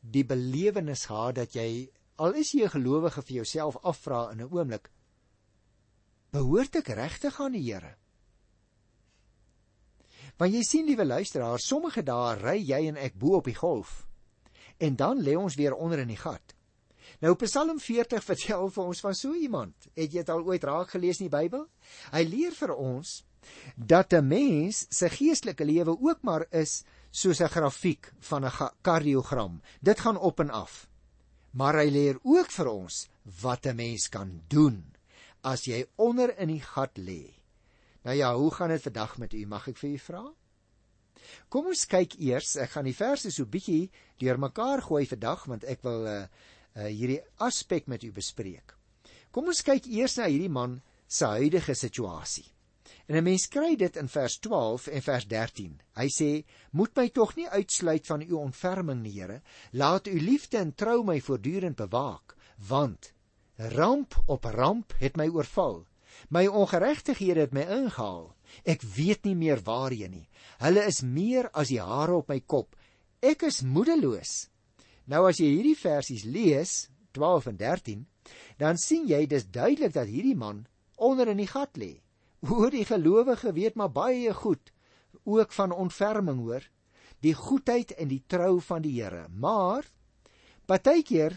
die 0.00 0.24
belewenis 0.24 1.06
gehad 1.06 1.34
dat 1.34 1.54
jy 1.54 1.90
al 2.16 2.32
is 2.34 2.52
jy 2.52 2.64
'n 2.64 2.76
gelowige 2.78 3.22
vir 3.22 3.34
jouself 3.34 3.76
afvra 3.82 4.30
in 4.30 4.40
'n 4.40 4.52
oomblik 4.52 4.90
behoort 6.32 6.76
ek 6.80 6.88
regtig 6.96 7.40
aan 7.40 7.52
die 7.52 7.66
Here 7.66 7.96
Want 10.40 10.54
jy 10.56 10.62
sien 10.64 10.88
liewe 10.88 11.04
luisteraar, 11.04 11.60
sommige 11.60 12.02
dae 12.02 12.32
ry 12.40 12.56
jy 12.56 12.86
en 12.88 12.96
ek 12.98 13.18
bo 13.20 13.36
op 13.38 13.46
die 13.46 13.54
golf. 13.54 14.06
En 14.82 14.96
dan 14.98 15.20
lê 15.22 15.36
ons 15.38 15.54
weer 15.54 15.76
onder 15.76 16.00
in 16.02 16.10
die 16.10 16.18
gat. 16.18 16.54
Nou 17.22 17.34
Psalm 17.44 17.78
40 17.78 18.24
vertel 18.24 18.70
vir 18.74 18.84
ons 18.84 19.02
van 19.04 19.14
so 19.14 19.36
iemand. 19.38 19.74
Het 19.94 20.08
jy 20.08 20.24
dit 20.24 20.32
al 20.32 20.42
ooit 20.48 20.64
raak 20.64 20.94
gelees 20.94 21.20
in 21.20 21.28
die 21.28 21.34
Bybel? 21.34 21.66
Hy 22.14 22.22
leer 22.26 22.56
vir 22.56 22.72
ons 22.74 23.20
dat 23.76 24.12
'n 24.14 24.26
mens 24.26 24.86
se 24.88 25.08
geestelike 25.10 25.64
lewe 25.64 25.94
ook 26.00 26.22
maar 26.22 26.46
is 26.50 26.82
soos 27.10 27.40
'n 27.40 27.48
grafiek 27.48 28.12
van 28.20 28.44
'n 28.44 28.70
kardiogram. 28.82 29.60
Dit 29.80 30.00
gaan 30.00 30.16
op 30.16 30.40
en 30.40 30.50
af. 30.50 30.88
Maar 31.52 31.74
hy 31.74 31.90
leer 31.90 32.18
ook 32.22 32.50
vir 32.50 32.68
ons 32.68 33.08
wat 33.42 33.66
'n 33.66 33.76
mens 33.76 34.08
kan 34.08 34.42
doen 34.48 34.91
as 35.42 35.66
jy 35.66 35.84
onder 35.96 36.32
in 36.38 36.48
die 36.48 36.62
gat 36.62 36.98
lê. 36.98 37.34
Nou 38.02 38.14
ja, 38.16 38.34
hoe 38.34 38.50
gaan 38.54 38.72
dit 38.74 38.82
vandag 38.82 39.18
met 39.18 39.34
u? 39.34 39.46
Mag 39.46 39.68
ek 39.68 39.78
vir 39.78 39.90
u 39.90 39.98
vra? 39.98 40.22
Kom 41.48 41.68
ons 41.70 41.84
kyk 41.86 42.16
eers. 42.18 42.56
Ek 42.58 42.74
gaan 42.74 42.88
die 42.88 42.96
verse 42.96 43.30
so 43.30 43.46
bietjie 43.46 43.90
deurmekaar 44.22 44.82
gooi 44.88 45.04
vandag 45.06 45.44
want 45.50 45.66
ek 45.68 45.84
wil 45.86 46.08
uh, 46.10 46.22
uh 46.78 46.88
hierdie 46.88 47.20
aspek 47.44 47.86
met 47.86 48.02
u 48.02 48.10
bespreek. 48.14 48.74
Kom 49.30 49.50
ons 49.52 49.62
kyk 49.66 49.86
eers 49.86 50.18
na 50.18 50.26
hierdie 50.30 50.50
man 50.52 50.80
se 51.06 51.28
huidige 51.38 51.74
situasie. 51.78 52.48
En 53.06 53.16
'n 53.16 53.24
mens 53.24 53.46
kry 53.48 53.76
dit 53.76 53.96
in 53.96 54.08
vers 54.08 54.38
12 54.38 54.86
en 54.86 55.02
vers 55.02 55.26
13. 55.26 55.80
Hy 55.96 56.08
sê: 56.08 56.44
"Moet 56.72 56.96
my 56.96 57.08
tog 57.08 57.36
nie 57.36 57.48
uitsluit 57.48 58.06
van 58.06 58.22
u 58.22 58.32
ontferming, 58.32 59.06
Here. 59.06 59.42
Laat 59.72 60.06
u 60.06 60.20
liefde 60.20 60.58
en 60.58 60.74
trou 60.74 61.04
my 61.04 61.20
voortdurend 61.20 61.76
bewaak, 61.76 62.36
want 62.68 63.12
ramp 63.70 64.14
op 64.26 64.44
ramp 64.44 64.94
het 64.98 65.16
my 65.16 65.28
oorval. 65.28 65.84
My 66.28 66.46
ongeregtighede 66.46 67.40
het 67.46 67.52
my 67.52 67.62
ingehaal. 67.62 68.34
Ek 68.64 68.82
weet 68.82 69.24
nie 69.24 69.34
meer 69.34 69.62
waarheen 69.64 70.10
nie. 70.10 70.28
Hulle 70.58 70.84
is 70.86 71.02
meer 71.02 71.48
as 71.52 71.72
die 71.72 71.80
hare 71.80 72.18
op 72.20 72.28
my 72.28 72.40
kop. 72.40 72.76
Ek 73.20 73.42
is 73.42 73.62
moedeloos." 73.62 74.48
Nou 75.06 75.26
as 75.28 75.40
jy 75.40 75.48
hierdie 75.50 75.78
versies 75.78 76.24
lees, 76.24 76.90
12 77.12 77.46
en 77.46 77.56
13, 77.56 78.06
dan 78.58 78.78
sien 78.78 79.06
jy 79.08 79.26
dis 79.26 79.48
duidelik 79.50 79.92
dat 79.92 80.06
hierdie 80.06 80.36
man 80.38 80.66
onder 80.96 81.28
in 81.28 81.40
die 81.42 81.50
gat 81.50 81.76
lê. 81.76 82.00
Hoor 82.46 82.70
die 82.70 82.84
gelowige 82.86 83.52
weet 83.52 83.74
maar 83.74 83.90
baie 83.90 84.32
goed 84.34 84.72
ook 85.24 85.52
van 85.52 85.72
ontferming 85.72 86.38
hoor, 86.42 86.64
die 87.22 87.34
goedheid 87.34 87.92
en 87.94 88.08
die 88.10 88.22
trou 88.26 88.60
van 88.60 88.82
die 88.82 88.96
Here. 88.98 89.28
Maar 89.28 89.86
partykeer 90.66 91.36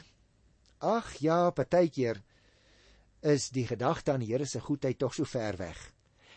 ag 0.79 1.13
ja, 1.23 1.49
partykeer 1.51 2.21
is 3.25 3.49
die 3.49 3.65
gedagte 3.67 4.13
aan 4.13 4.23
die 4.23 4.31
Here 4.31 4.45
se 4.45 4.61
goedheid 4.61 4.99
tog 4.99 5.13
so 5.13 5.25
ver 5.25 5.57
weg. 5.57 5.93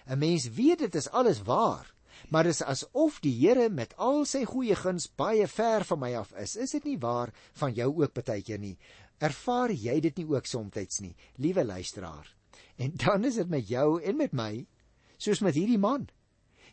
'n 0.06 0.18
Mens 0.18 0.48
weet 0.56 0.78
dit 0.78 0.94
is 0.94 1.10
alles 1.10 1.42
waar, 1.42 1.92
maar 2.30 2.44
dit 2.44 2.52
is 2.52 2.62
asof 2.62 3.20
die 3.20 3.34
Here 3.34 3.68
met 3.68 3.96
al 3.96 4.24
sy 4.24 4.44
goeie 4.44 4.74
guns 4.74 5.08
baie 5.16 5.46
ver 5.46 5.84
van 5.84 5.98
my 5.98 6.14
af 6.16 6.32
is. 6.32 6.56
Is 6.56 6.70
dit 6.70 6.84
nie 6.84 6.98
waar 6.98 7.32
van 7.52 7.74
jou 7.74 8.02
ook 8.02 8.12
partykeer 8.12 8.58
nie? 8.58 8.78
Ervaar 9.18 9.70
jy 9.70 10.00
dit 10.00 10.16
nie 10.16 10.26
ook 10.26 10.46
soms 10.46 11.00
nie, 11.00 11.16
liewe 11.36 11.64
luisteraar? 11.64 12.34
En 12.76 12.92
dan 12.94 13.24
is 13.24 13.34
dit 13.34 13.48
met 13.48 13.68
jou 13.68 14.02
en 14.02 14.16
met 14.16 14.32
my 14.32 14.66
soos 15.18 15.40
met 15.40 15.54
hierdie 15.54 15.78
man. 15.78 16.08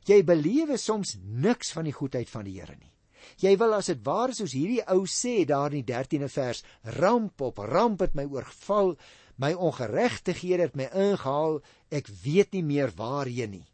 Jy 0.06 0.24
belewe 0.24 0.78
soms 0.78 1.18
niks 1.24 1.72
van 1.74 1.84
die 1.84 1.94
goedheid 1.94 2.30
van 2.30 2.46
die 2.46 2.60
Here 2.60 2.76
nie. 2.76 2.95
Jy 3.42 3.56
wil 3.58 3.74
as 3.74 3.92
dit 3.92 4.02
ware 4.06 4.34
soos 4.34 4.54
hierdie 4.54 4.84
ou 4.94 5.06
sê 5.10 5.46
daar 5.46 5.74
in 5.74 5.84
die 5.84 5.94
13de 5.94 6.30
vers, 6.30 6.64
ramp 7.00 7.42
op 7.42 7.58
ramp 7.58 8.02
het 8.06 8.16
my 8.16 8.26
oorval, 8.26 8.96
my 9.38 9.54
ongeregtighede 9.54 10.70
het 10.70 10.76
my 10.76 10.90
ingehaal, 10.94 11.60
ek 11.92 12.12
weet 12.24 12.54
nie 12.56 12.64
meer 12.64 12.94
waarheen 12.96 13.52
nie. 13.52 13.68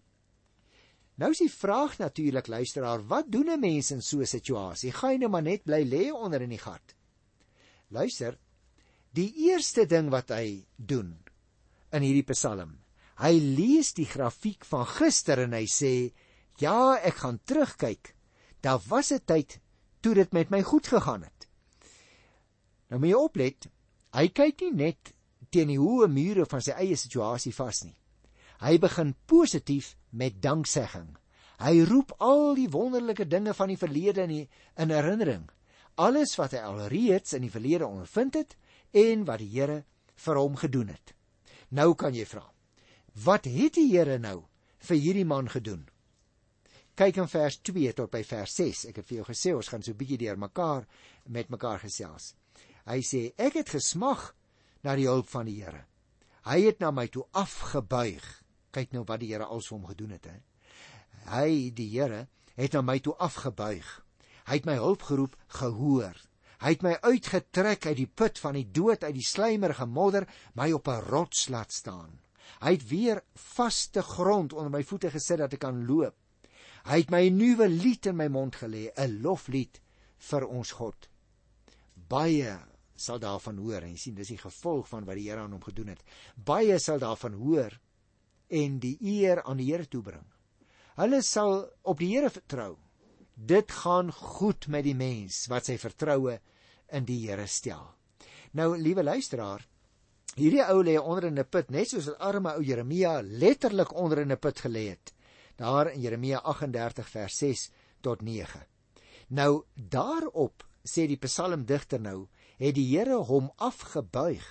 Nou 1.22 1.30
is 1.36 1.44
die 1.44 1.52
vraag 1.54 2.00
natuurlik 2.02 2.48
luisteraar, 2.50 3.04
wat 3.08 3.30
doen 3.30 3.50
'n 3.50 3.60
mens 3.60 3.92
in 3.92 4.02
so 4.02 4.22
'n 4.22 4.26
situasie? 4.26 4.92
Gaan 4.92 5.12
jy 5.12 5.18
nou 5.18 5.30
maar 5.30 5.44
net 5.44 5.64
bly 5.64 5.84
lê 5.84 6.12
onder 6.12 6.42
in 6.42 6.50
die 6.50 6.58
gat? 6.58 6.96
Luister, 7.90 8.38
die 9.14 9.34
eerste 9.52 9.86
ding 9.86 10.10
wat 10.10 10.30
hy 10.30 10.66
doen 10.76 11.20
in 11.92 12.02
hierdie 12.02 12.34
Psalm. 12.34 12.80
Hy 13.22 13.38
lees 13.38 13.94
die 13.94 14.06
grafiek 14.06 14.66
van 14.66 14.86
gister 14.86 15.40
en 15.40 15.54
hy 15.54 15.66
sê: 15.66 16.14
"Ja, 16.58 16.98
ek 16.98 17.16
gaan 17.16 17.40
terugkyk. 17.46 18.16
Daar 18.62 18.82
was 18.88 19.12
'n 19.12 19.26
tyd 19.26 19.60
toe 20.02 20.14
dit 20.14 20.32
met 20.32 20.50
my 20.50 20.62
goed 20.62 20.88
gegaan 20.88 21.24
het." 21.24 21.48
Nou 22.90 23.00
moet 23.00 23.10
jy 23.10 23.16
oplet. 23.16 23.68
Hy 24.12 24.28
kyk 24.28 24.62
nie 24.62 24.74
net 24.74 25.14
teen 25.50 25.68
die 25.68 25.80
hoë 25.80 26.08
mure 26.08 26.46
van 26.46 26.62
sy 26.62 26.72
eie 26.72 26.96
situasie 26.96 27.54
vas 27.54 27.84
nie. 27.84 27.96
Hy 28.60 28.78
begin 28.78 29.16
positief 29.26 29.96
met 30.10 30.42
danksegging. 30.42 31.18
Hy 31.62 31.84
roep 31.86 32.14
al 32.20 32.56
die 32.58 32.70
wonderlike 32.70 33.28
dinge 33.30 33.54
van 33.54 33.72
die 33.72 33.78
verlede 33.78 34.26
in, 34.26 34.30
die, 34.30 34.50
in 34.78 34.90
herinnering. 34.90 35.50
Alles 35.96 36.36
wat 36.40 36.56
hy 36.56 36.62
alreeds 36.66 37.36
in 37.38 37.46
die 37.46 37.54
verlede 37.54 37.88
ondervind 37.88 38.38
het 38.40 38.56
en 38.98 39.26
wat 39.28 39.42
die 39.44 39.52
Here 39.54 39.84
vir 40.26 40.40
hom 40.40 40.58
gedoen 40.60 40.92
het. 40.94 41.14
Nou 41.70 41.94
kan 41.96 42.16
jy 42.16 42.26
vra. 42.26 42.44
Wat 43.24 43.46
het 43.46 43.78
die 43.78 43.90
Here 43.92 44.18
nou 44.20 44.44
vir 44.82 44.98
hierdie 44.98 45.28
man 45.28 45.50
gedoen? 45.52 45.86
Kyk 47.00 47.22
in 47.24 47.30
vers 47.32 47.58
2 47.64 47.94
tot 47.96 48.12
by 48.12 48.22
vers 48.28 48.54
6. 48.60 48.86
Ek 48.92 49.00
het 49.00 49.08
vir 49.08 49.22
jou 49.22 49.28
gesê 49.30 49.54
ons 49.56 49.70
gaan 49.72 49.84
so 49.86 49.96
bietjie 49.98 50.20
deur 50.22 50.40
mekaar 50.40 50.88
met 51.32 51.52
mekaar 51.54 51.80
gesels. 51.86 52.34
Hy 52.90 53.00
sê 53.06 53.22
ek 53.40 53.62
het 53.62 53.72
gesmag 53.72 54.32
na 54.84 54.96
die 55.00 55.08
hulp 55.08 55.30
van 55.32 55.48
die 55.48 55.62
Here. 55.62 55.86
Hy 56.48 56.58
het 56.66 56.82
na 56.82 56.92
my 56.92 57.08
toe 57.14 57.28
afgebuig. 57.38 58.26
Kyk 58.74 58.96
nou 58.96 59.06
wat 59.08 59.22
die 59.22 59.32
Here 59.32 59.46
als 59.46 59.70
vir 59.70 59.78
hom 59.78 59.88
gedoen 59.92 60.16
het, 60.18 60.26
hè. 60.26 60.38
Hy, 61.32 61.70
die 61.78 61.88
Here, 61.94 62.26
het 62.58 62.76
na 62.76 62.82
my 62.84 62.98
toe 63.00 63.14
afgebuig. 63.22 63.88
Hy 64.50 64.58
het 64.58 64.68
my 64.68 64.78
hulp 64.82 65.06
geroep, 65.08 65.38
gehoor. 65.60 66.18
Hy 66.62 66.74
het 66.76 66.84
my 66.86 66.96
uitgetrek 67.02 67.88
uit 67.88 67.98
die 67.98 68.10
put 68.10 68.42
van 68.42 68.58
die 68.58 68.68
dood 68.70 69.06
uit 69.06 69.16
die 69.16 69.26
slijmerige 69.26 69.88
modder, 69.90 70.28
my 70.54 70.72
op 70.76 70.88
'n 70.88 71.06
rots 71.10 71.48
laat 71.50 71.72
staan. 71.72 72.20
Hy 72.62 72.72
het 72.76 72.90
weer 72.90 73.24
vaste 73.34 74.02
grond 74.02 74.54
onder 74.54 74.70
my 74.70 74.84
voete 74.84 75.10
gesit 75.10 75.38
dat 75.38 75.54
ek 75.54 75.60
kan 75.60 75.86
loop. 75.86 76.16
Hy 76.86 76.98
het 77.04 77.12
my 77.12 77.30
'n 77.30 77.38
nuwe 77.38 77.68
lied 77.70 78.06
in 78.06 78.16
my 78.16 78.28
mond 78.28 78.56
gelê, 78.56 78.92
'n 78.98 79.22
loflied 79.22 79.82
vir 80.18 80.48
ons 80.48 80.72
God. 80.72 81.10
Baie 81.96 82.60
sal 82.96 83.20
daarvan 83.20 83.58
hoor 83.58 83.82
en 83.82 83.98
sien 83.98 84.16
dis 84.16 84.28
die 84.28 84.38
gevolg 84.42 84.88
van 84.88 85.06
wat 85.06 85.16
die 85.16 85.30
Here 85.30 85.42
aan 85.42 85.52
hom 85.52 85.64
gedoen 85.64 85.88
het. 85.88 86.04
Baie 86.36 86.80
sal 86.80 87.00
daarvan 87.00 87.34
hoor 87.34 87.80
en 88.50 88.80
die 88.80 88.98
eer 89.02 89.44
aan 89.44 89.58
die 89.58 89.72
Here 89.72 89.88
toebring. 89.88 90.26
Hulle 91.00 91.22
sal 91.22 91.70
op 91.82 92.00
die 92.00 92.12
Here 92.16 92.30
vertrou. 92.30 92.76
Dit 93.36 93.72
gaan 93.72 94.12
goed 94.12 94.68
met 94.68 94.84
die 94.84 94.96
mens 94.96 95.48
wat 95.48 95.66
sy 95.66 95.78
vertroue 95.82 96.40
in 96.92 97.06
die 97.06 97.28
Here 97.28 97.48
stel. 97.48 97.96
Nou, 98.54 98.76
liewe 98.78 99.04
luisteraar, 99.04 99.64
hierdie 100.36 100.64
ou 100.68 100.82
lê 100.84 100.98
onder 101.00 101.30
in 101.30 101.40
'n 101.40 101.46
put, 101.46 101.72
net 101.72 101.90
soos 101.90 102.08
'n 102.08 102.20
arme 102.20 102.54
ou 102.56 102.64
Jeremia 102.64 103.22
letterlik 103.22 103.94
onder 103.96 104.20
in 104.20 104.32
'n 104.32 104.38
put 104.38 104.60
gelê 104.60 104.90
het. 104.90 105.14
Daar 105.62 105.92
in 105.92 106.02
Jeremia 106.02 106.42
38 106.42 107.10
vers 107.14 107.38
6 107.38 107.70
tot 108.02 108.22
9. 108.26 108.66
Nou 109.38 109.64
daarop 109.76 110.66
sê 110.82 111.06
die 111.08 111.20
psalmdigter 111.22 112.02
nou, 112.02 112.28
het 112.58 112.76
die 112.76 112.88
Here 112.90 113.22
hom 113.30 113.52
afgebuig. 113.62 114.48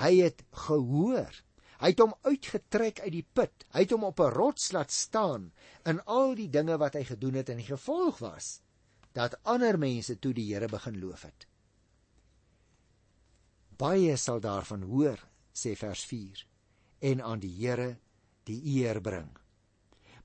Hy 0.00 0.12
het 0.22 0.42
gehoor. 0.64 1.36
Hy 1.82 1.92
het 1.92 2.00
hom 2.00 2.16
uitgetrek 2.24 3.02
uit 3.04 3.12
die 3.12 3.26
put. 3.26 3.66
Hy 3.74 3.84
het 3.84 3.92
hom 3.92 4.08
op 4.08 4.20
'n 4.20 4.32
rots 4.32 4.72
laat 4.72 4.90
staan 4.90 5.52
in 5.84 6.00
al 6.06 6.34
die 6.34 6.48
dinge 6.48 6.78
wat 6.78 6.96
hy 6.96 7.04
gedoen 7.04 7.34
het 7.34 7.48
en 7.48 7.60
die 7.60 7.68
gevolg 7.68 8.18
was 8.18 8.60
dat 9.12 9.36
ander 9.44 9.78
mense 9.78 10.18
toe 10.18 10.32
die 10.32 10.54
Here 10.54 10.68
begin 10.68 11.00
loof 11.00 11.22
het 11.28 11.46
baie 13.82 14.16
sal 14.16 14.40
daarvan 14.40 14.84
hoor 14.86 15.18
sê 15.60 15.74
vers 15.78 16.04
4 16.06 16.46
en 17.10 17.22
aan 17.28 17.40
die 17.42 17.52
Here 17.56 17.96
die 18.46 18.60
eer 18.78 19.00
bring. 19.02 19.30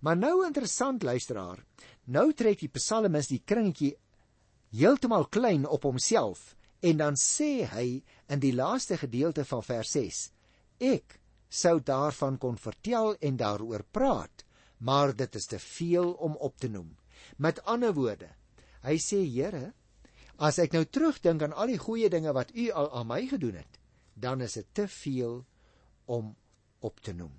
Maar 0.07 0.15
nou 0.15 0.45
interessant 0.45 1.03
luisteraar, 1.03 1.59
nou 2.15 2.29
trek 2.31 2.61
die 2.63 2.71
psalmis 2.71 3.27
die 3.27 3.41
kringetjie 3.43 3.97
heeltemal 4.71 5.25
klein 5.27 5.65
op 5.67 5.83
homself 5.83 6.53
en 6.79 7.01
dan 7.01 7.17
sê 7.19 7.65
hy 7.67 7.87
in 8.31 8.39
die 8.39 8.53
laaste 8.55 8.95
gedeelte 9.01 9.43
van 9.49 9.65
vers 9.67 9.91
6: 9.97 10.21
Ek 10.79 11.17
sou 11.51 11.81
daarvan 11.83 12.37
kon 12.39 12.55
vertel 12.55 13.17
en 13.19 13.35
daaroor 13.35 13.83
praat, 13.91 14.45
maar 14.79 15.11
dit 15.11 15.35
is 15.35 15.51
te 15.51 15.59
veel 15.59 16.13
om 16.23 16.39
op 16.39 16.55
te 16.55 16.71
noem. 16.71 16.95
Met 17.35 17.59
ander 17.65 17.91
woorde, 17.91 18.31
hy 18.87 18.95
sê 19.03 19.19
Here, 19.27 19.73
As 20.37 20.55
ek 20.61 20.71
nou 20.71 20.85
terugdink 20.85 21.41
aan 21.43 21.51
al 21.51 21.73
die 21.73 21.81
goeie 21.81 22.07
dinge 22.13 22.31
wat 22.31 22.53
u 22.55 22.69
al 22.71 22.91
aan 22.93 23.07
my 23.09 23.23
gedoen 23.27 23.57
het, 23.57 23.79
dan 24.13 24.41
is 24.45 24.53
dit 24.53 24.67
te 24.71 24.87
veel 24.87 25.41
om 26.05 26.35
op 26.79 27.01
te 27.01 27.11
noem. 27.11 27.33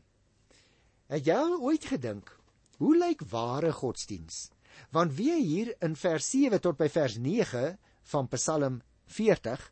Het 1.08 1.30
jy 1.30 1.38
ooit 1.62 1.86
gedink, 1.86 2.34
hoe 2.78 2.94
lyk 2.96 3.24
ware 3.30 3.72
godsdiens? 3.72 4.48
Want 4.94 5.16
wie 5.18 5.34
hier 5.42 5.74
in 5.82 5.96
vers 5.96 6.30
7 6.30 6.60
tot 6.62 6.78
by 6.78 6.88
vers 6.92 7.18
9 7.18 7.78
van 8.12 8.28
Psalm 8.32 8.80
40 9.06 9.64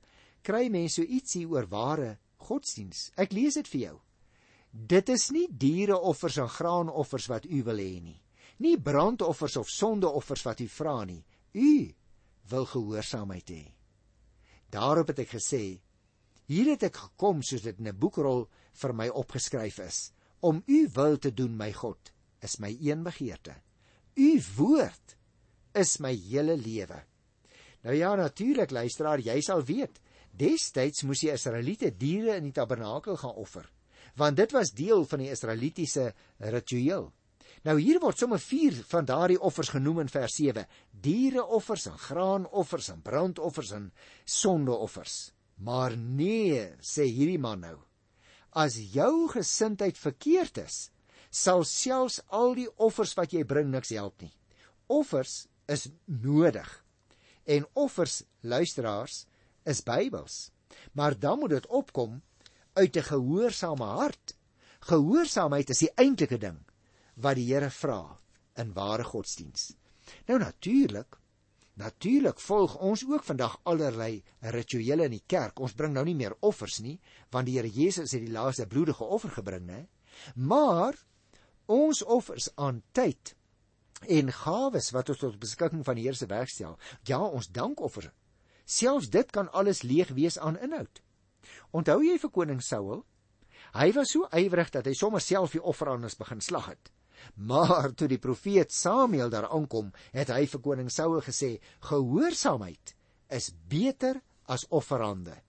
kry 0.46 0.66
mense 0.70 1.00
so 1.00 1.06
ietsie 1.06 1.46
oor 1.46 1.68
ware 1.70 2.16
godsdiens. 2.46 3.10
Ek 3.18 3.32
lees 3.34 3.58
dit 3.58 3.68
vir 3.75 3.80
jou. 3.80 3.96
Dit 4.70 5.08
is 5.08 5.30
nie 5.32 5.46
diereoffers 5.48 6.36
en 6.42 6.50
graanoffers 6.52 7.28
wat 7.32 7.46
u 7.46 7.62
wil 7.66 7.80
hê 7.80 8.00
nie. 8.02 8.20
Nie 8.62 8.76
brandoffers 8.80 9.56
of 9.60 9.70
sondeoffers 9.72 10.44
wat 10.46 10.60
u 10.60 10.68
vra 10.68 10.98
nie. 11.04 11.22
U 11.54 11.94
wil 12.50 12.68
gehoorsaamheid 12.70 13.50
hê. 13.52 13.64
Daarop 14.70 15.12
het 15.12 15.22
ek 15.25 15.36
gesê: 15.36 15.78
Hier 16.46 16.70
het 16.72 16.86
ek 16.88 16.96
gekom 16.96 17.42
soos 17.42 17.62
dit 17.62 17.78
in 17.78 17.88
'n 17.88 17.98
boekrol 17.98 18.48
vir 18.82 18.92
my 18.92 19.08
opgeskryf 19.08 19.78
is, 19.78 20.12
om 20.40 20.62
u 20.66 20.88
wil 20.94 21.16
te 21.18 21.30
doen, 21.30 21.56
my 21.56 21.72
God, 21.72 22.12
is 22.44 22.58
my 22.62 22.72
een 22.80 23.02
begeerte. 23.06 23.54
U 24.16 24.30
woord 24.56 25.16
is 25.76 25.98
my 26.00 26.14
hele 26.14 26.56
lewe. 26.56 27.02
Nou 27.84 27.94
ja, 27.96 28.14
natuurlik 28.16 28.70
luisteraar, 28.70 29.20
jy 29.22 29.40
sal 29.44 29.62
weet, 29.64 30.00
destyds 30.36 31.04
moes 31.06 31.22
die 31.22 31.32
Israeliete 31.32 31.92
diere 31.96 32.36
in 32.40 32.48
die 32.48 32.56
tabernakel 32.56 33.18
gaan 33.20 33.36
offer, 33.38 33.68
want 34.16 34.36
dit 34.40 34.52
was 34.56 34.74
deel 34.74 35.04
van 35.06 35.22
die 35.22 35.30
Israelitiese 35.30 36.10
ritueel. 36.52 37.10
Nou 37.66 37.76
hier 37.80 37.98
word 38.02 38.18
sommer 38.18 38.40
vier 38.42 38.76
van 38.90 39.06
daardie 39.08 39.40
offers 39.42 39.72
genoem 39.74 40.04
in 40.04 40.10
vers 40.12 40.36
7: 40.38 40.66
diereoffers 40.90 41.86
en 41.90 41.98
graanoffers 41.98 42.90
en 42.92 43.02
brandoffers 43.02 43.72
en 43.74 43.88
sondeoffers. 44.24 45.16
Maar 45.56 45.96
nee, 45.96 46.60
sê 46.84 47.06
hierdie 47.08 47.40
man 47.40 47.62
nou, 47.64 47.78
as 48.56 48.76
jou 48.92 49.28
gesindheid 49.32 49.96
verkeerd 49.98 50.60
is, 50.62 50.90
sal 51.36 51.64
selfs 51.68 52.20
al 52.32 52.54
die 52.56 52.68
offers 52.80 53.12
wat 53.18 53.34
jy 53.36 53.44
bring 53.44 53.68
niks 53.72 53.92
help 53.92 54.22
nie. 54.24 54.32
Offers 54.88 55.46
is 55.68 55.88
nodig. 56.06 56.68
En 57.44 57.66
offers, 57.74 58.22
luisteraars, 58.40 59.24
is 59.66 59.82
Bybels. 59.82 60.50
Maar 60.92 61.18
dan 61.18 61.38
moet 61.38 61.56
dit 61.58 61.66
opkom 61.66 62.22
uit 62.72 62.96
'n 62.96 63.08
gehoorsame 63.10 63.84
hart. 63.84 64.36
Gehoorsaamheid 64.80 65.70
is 65.70 65.78
die 65.78 65.94
eintlike 65.94 66.38
ding 66.38 66.58
wat 67.14 67.36
die 67.36 67.52
Here 67.52 67.70
vra 67.70 68.18
in 68.54 68.72
ware 68.72 69.04
godsdiens. 69.04 69.74
Nou 70.26 70.38
natuurlik, 70.38 71.18
natuurlik 71.74 72.40
volg 72.40 72.76
ons 72.78 73.04
ook 73.08 73.24
vandag 73.24 73.60
allerlei 73.62 74.22
rituele 74.40 75.04
in 75.04 75.10
die 75.10 75.24
kerk. 75.26 75.58
Ons 75.60 75.74
bring 75.74 75.92
nou 75.92 76.04
nie 76.04 76.14
meer 76.14 76.36
offers 76.40 76.78
nie, 76.80 77.00
want 77.30 77.46
die 77.46 77.56
Here 77.56 77.70
Jesus 77.70 78.12
het 78.12 78.20
die 78.20 78.32
laaste 78.32 78.66
bloedige 78.66 79.04
offer 79.04 79.30
gebring, 79.30 79.66
né? 79.66 79.86
Maar 80.34 80.94
ons 81.66 82.02
offers 82.02 82.49
aan 82.56 82.82
tyd 82.92 83.35
en 84.12 84.30
gawes 84.32 84.90
wat 84.92 85.11
ons 85.11 85.20
tot 85.23 85.38
beskikking 85.40 85.85
van 85.87 85.96
die 85.99 86.04
Here 86.06 86.18
se 86.18 86.28
werk 86.30 86.50
stel. 86.52 86.76
Ja, 87.08 87.20
ons 87.25 87.49
dankoffer. 87.49 88.11
Selfs 88.66 89.08
dit 89.11 89.30
kan 89.32 89.49
alles 89.52 89.82
leeg 89.82 90.12
wees 90.14 90.38
aan 90.38 90.58
inhoud. 90.58 91.00
Onthou 91.73 92.02
jy 92.04 92.18
vir 92.18 92.32
koning 92.35 92.61
Saul? 92.62 93.04
Hy 93.76 93.90
was 93.96 94.12
so 94.14 94.28
ywerig 94.37 94.70
dat 94.75 94.87
hy 94.87 94.94
sommer 94.94 95.23
self 95.23 95.54
die 95.54 95.62
offerandes 95.62 96.18
begin 96.18 96.42
slag 96.44 96.70
het. 96.75 96.92
Maar 97.35 97.92
toe 97.96 98.08
die 98.11 98.20
profeet 98.23 98.75
Samuel 98.75 99.30
daar 99.32 99.49
aankom, 99.49 99.92
het 100.12 100.30
hy 100.35 100.44
vir 100.50 100.62
koning 100.62 100.90
Saul 100.92 101.23
gesê: 101.25 101.56
"Gehoorsaamheid 101.88 102.94
is 103.30 103.50
beter 103.68 104.20
as 104.46 104.66
offerande." 104.68 105.45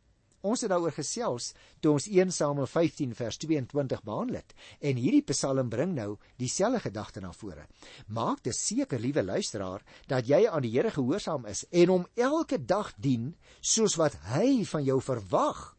Ons 0.47 0.63
het 0.63 0.71
daaroor 0.71 0.95
gesels 0.95 1.49
toe 1.83 1.91
ons 1.97 2.07
1 2.07 2.31
Samuel 2.31 2.69
15 2.71 3.15
vers 3.17 3.37
22 3.41 4.03
behandel 4.07 4.39
het 4.39 4.53
en 4.79 4.99
hierdie 5.01 5.25
Psalm 5.27 5.71
bring 5.71 5.95
nou 5.97 6.13
dieselfde 6.39 6.85
gedagte 6.85 7.23
na 7.23 7.33
vore. 7.35 7.65
Maak 8.07 8.43
dit 8.45 8.55
seker, 8.55 9.01
liewe 9.01 9.25
luisteraar, 9.25 9.83
dat 10.07 10.29
jy 10.29 10.45
aan 10.47 10.63
die 10.63 10.71
Here 10.77 10.93
gehoorsaam 10.93 11.47
is 11.51 11.65
en 11.71 11.91
hom 11.91 12.05
elke 12.15 12.61
dag 12.63 12.93
dien 12.95 13.33
soos 13.59 13.97
wat 13.99 14.15
hy 14.31 14.63
van 14.71 14.85
jou 14.87 15.01
verwag. 15.03 15.73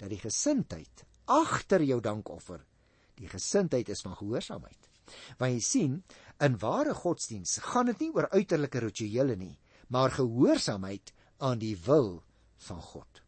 Dat 0.00 0.12
die 0.12 0.20
gesindheid 0.20 1.06
agter 1.30 1.84
jou 1.86 2.00
dankoffer, 2.02 2.60
die 3.20 3.28
gesindheid 3.30 3.88
is 3.92 4.02
van 4.02 4.16
gehoorsaamheid. 4.18 4.88
Want 5.38 5.54
jy 5.54 5.62
sien, 5.64 5.96
in 6.42 6.58
ware 6.62 6.94
godsdiens 6.96 7.58
gaan 7.70 7.90
dit 7.92 8.06
nie 8.06 8.12
oor 8.16 8.28
uiterlike 8.34 8.82
rituele 8.84 9.36
nie, 9.38 9.56
maar 9.88 10.12
gehoorsaamheid 10.14 11.14
aan 11.38 11.60
die 11.62 11.76
wil 11.86 12.20
van 12.66 12.82
God. 12.92 13.19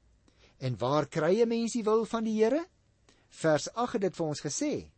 En 0.63 0.79
waar 0.79 1.09
kry 1.09 1.43
'n 1.43 1.49
mens 1.49 1.73
die 1.73 1.83
wil 1.83 2.05
van 2.05 2.25
die 2.25 2.39
Here? 2.39 2.67
Vers 3.29 3.73
8 3.75 3.93
het 3.93 4.03
dit 4.03 4.17
vir 4.17 4.27
ons 4.27 4.41
gesê 4.41 4.91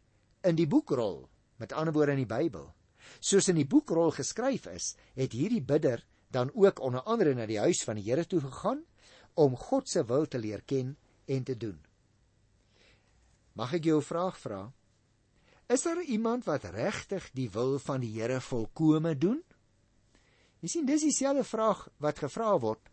in 0.42 0.56
die 0.56 0.66
boekrol, 0.66 1.28
met 1.56 1.72
ander 1.72 1.94
woorde 1.94 2.12
in 2.12 2.26
die 2.26 2.34
Bybel. 2.36 2.74
Soos 3.20 3.48
in 3.48 3.56
die 3.56 3.66
boekrol 3.66 4.10
geskryf 4.10 4.66
is, 4.66 4.96
het 5.14 5.32
hierdie 5.32 5.62
bidder 5.62 6.04
dan 6.30 6.50
ook 6.54 6.80
onder 6.80 7.02
andere 7.02 7.34
na 7.34 7.46
die 7.46 7.58
huis 7.58 7.84
van 7.84 7.96
die 7.96 8.10
Here 8.10 8.26
toe 8.26 8.40
gegaan 8.40 8.84
om 9.34 9.56
God 9.56 9.88
se 9.88 10.04
wil 10.04 10.26
te 10.26 10.38
leer 10.38 10.62
ken 10.62 10.96
en 11.24 11.44
te 11.44 11.56
doen. 11.56 11.80
Mag 13.52 13.72
ek 13.72 13.84
jou 13.84 13.98
'n 13.98 14.02
vraag 14.02 14.38
vra? 14.38 14.72
Is 15.68 15.82
daar 15.82 16.02
iemand 16.02 16.44
wat 16.44 16.64
regtig 16.64 17.30
die 17.32 17.50
wil 17.50 17.78
van 17.78 18.00
die 18.00 18.20
Here 18.20 18.40
volkome 18.40 19.18
doen? 19.18 19.42
Jy 20.60 20.68
sien, 20.68 20.86
dis 20.86 21.02
dieselfde 21.02 21.44
vraag 21.44 21.88
wat 21.98 22.18
gevra 22.18 22.58
word 22.58 22.90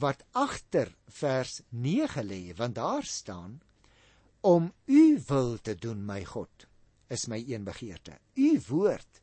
wat 0.00 0.24
agter 0.32 0.90
vers 1.20 1.60
9 1.68 2.24
lê, 2.26 2.54
want 2.56 2.74
daar 2.74 3.04
staan 3.04 3.60
om 4.40 4.72
u 4.84 5.22
wil 5.26 5.56
te 5.60 5.74
doen 5.74 6.04
my 6.04 6.24
God 6.24 6.66
is 7.08 7.26
my 7.26 7.38
een 7.46 7.64
begeerte. 7.64 8.18
U 8.34 8.60
woord 8.68 9.20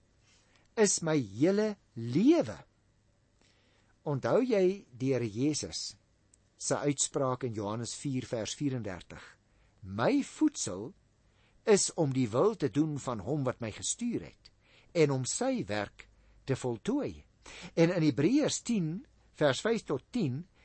is 0.74 1.00
my 1.00 1.18
hele 1.18 1.76
lewe. 1.94 2.58
Onthou 4.04 4.40
jy 4.42 4.86
die 4.98 5.12
Here 5.14 5.28
Jesus 5.30 5.96
se 6.58 6.78
uitspraak 6.78 7.44
in 7.44 7.54
Johannes 7.54 7.94
4 7.98 8.26
vers 8.30 8.56
34. 8.58 9.22
My 9.82 10.24
voedsel 10.24 10.92
is 11.70 11.92
om 11.94 12.14
die 12.14 12.28
wil 12.30 12.56
te 12.56 12.70
doen 12.70 12.98
van 13.00 13.22
hom 13.26 13.44
wat 13.46 13.62
my 13.62 13.72
gestuur 13.74 14.26
het 14.26 14.52
en 14.98 15.14
om 15.14 15.26
sy 15.26 15.66
werk 15.66 16.08
te 16.46 16.56
voltooi. 16.56 17.24
En 17.74 17.94
in 17.94 18.04
Hebreërs 18.04 18.62
10 18.66 18.94
vers 19.38 19.62
5 19.62 19.86
tot 19.94 20.06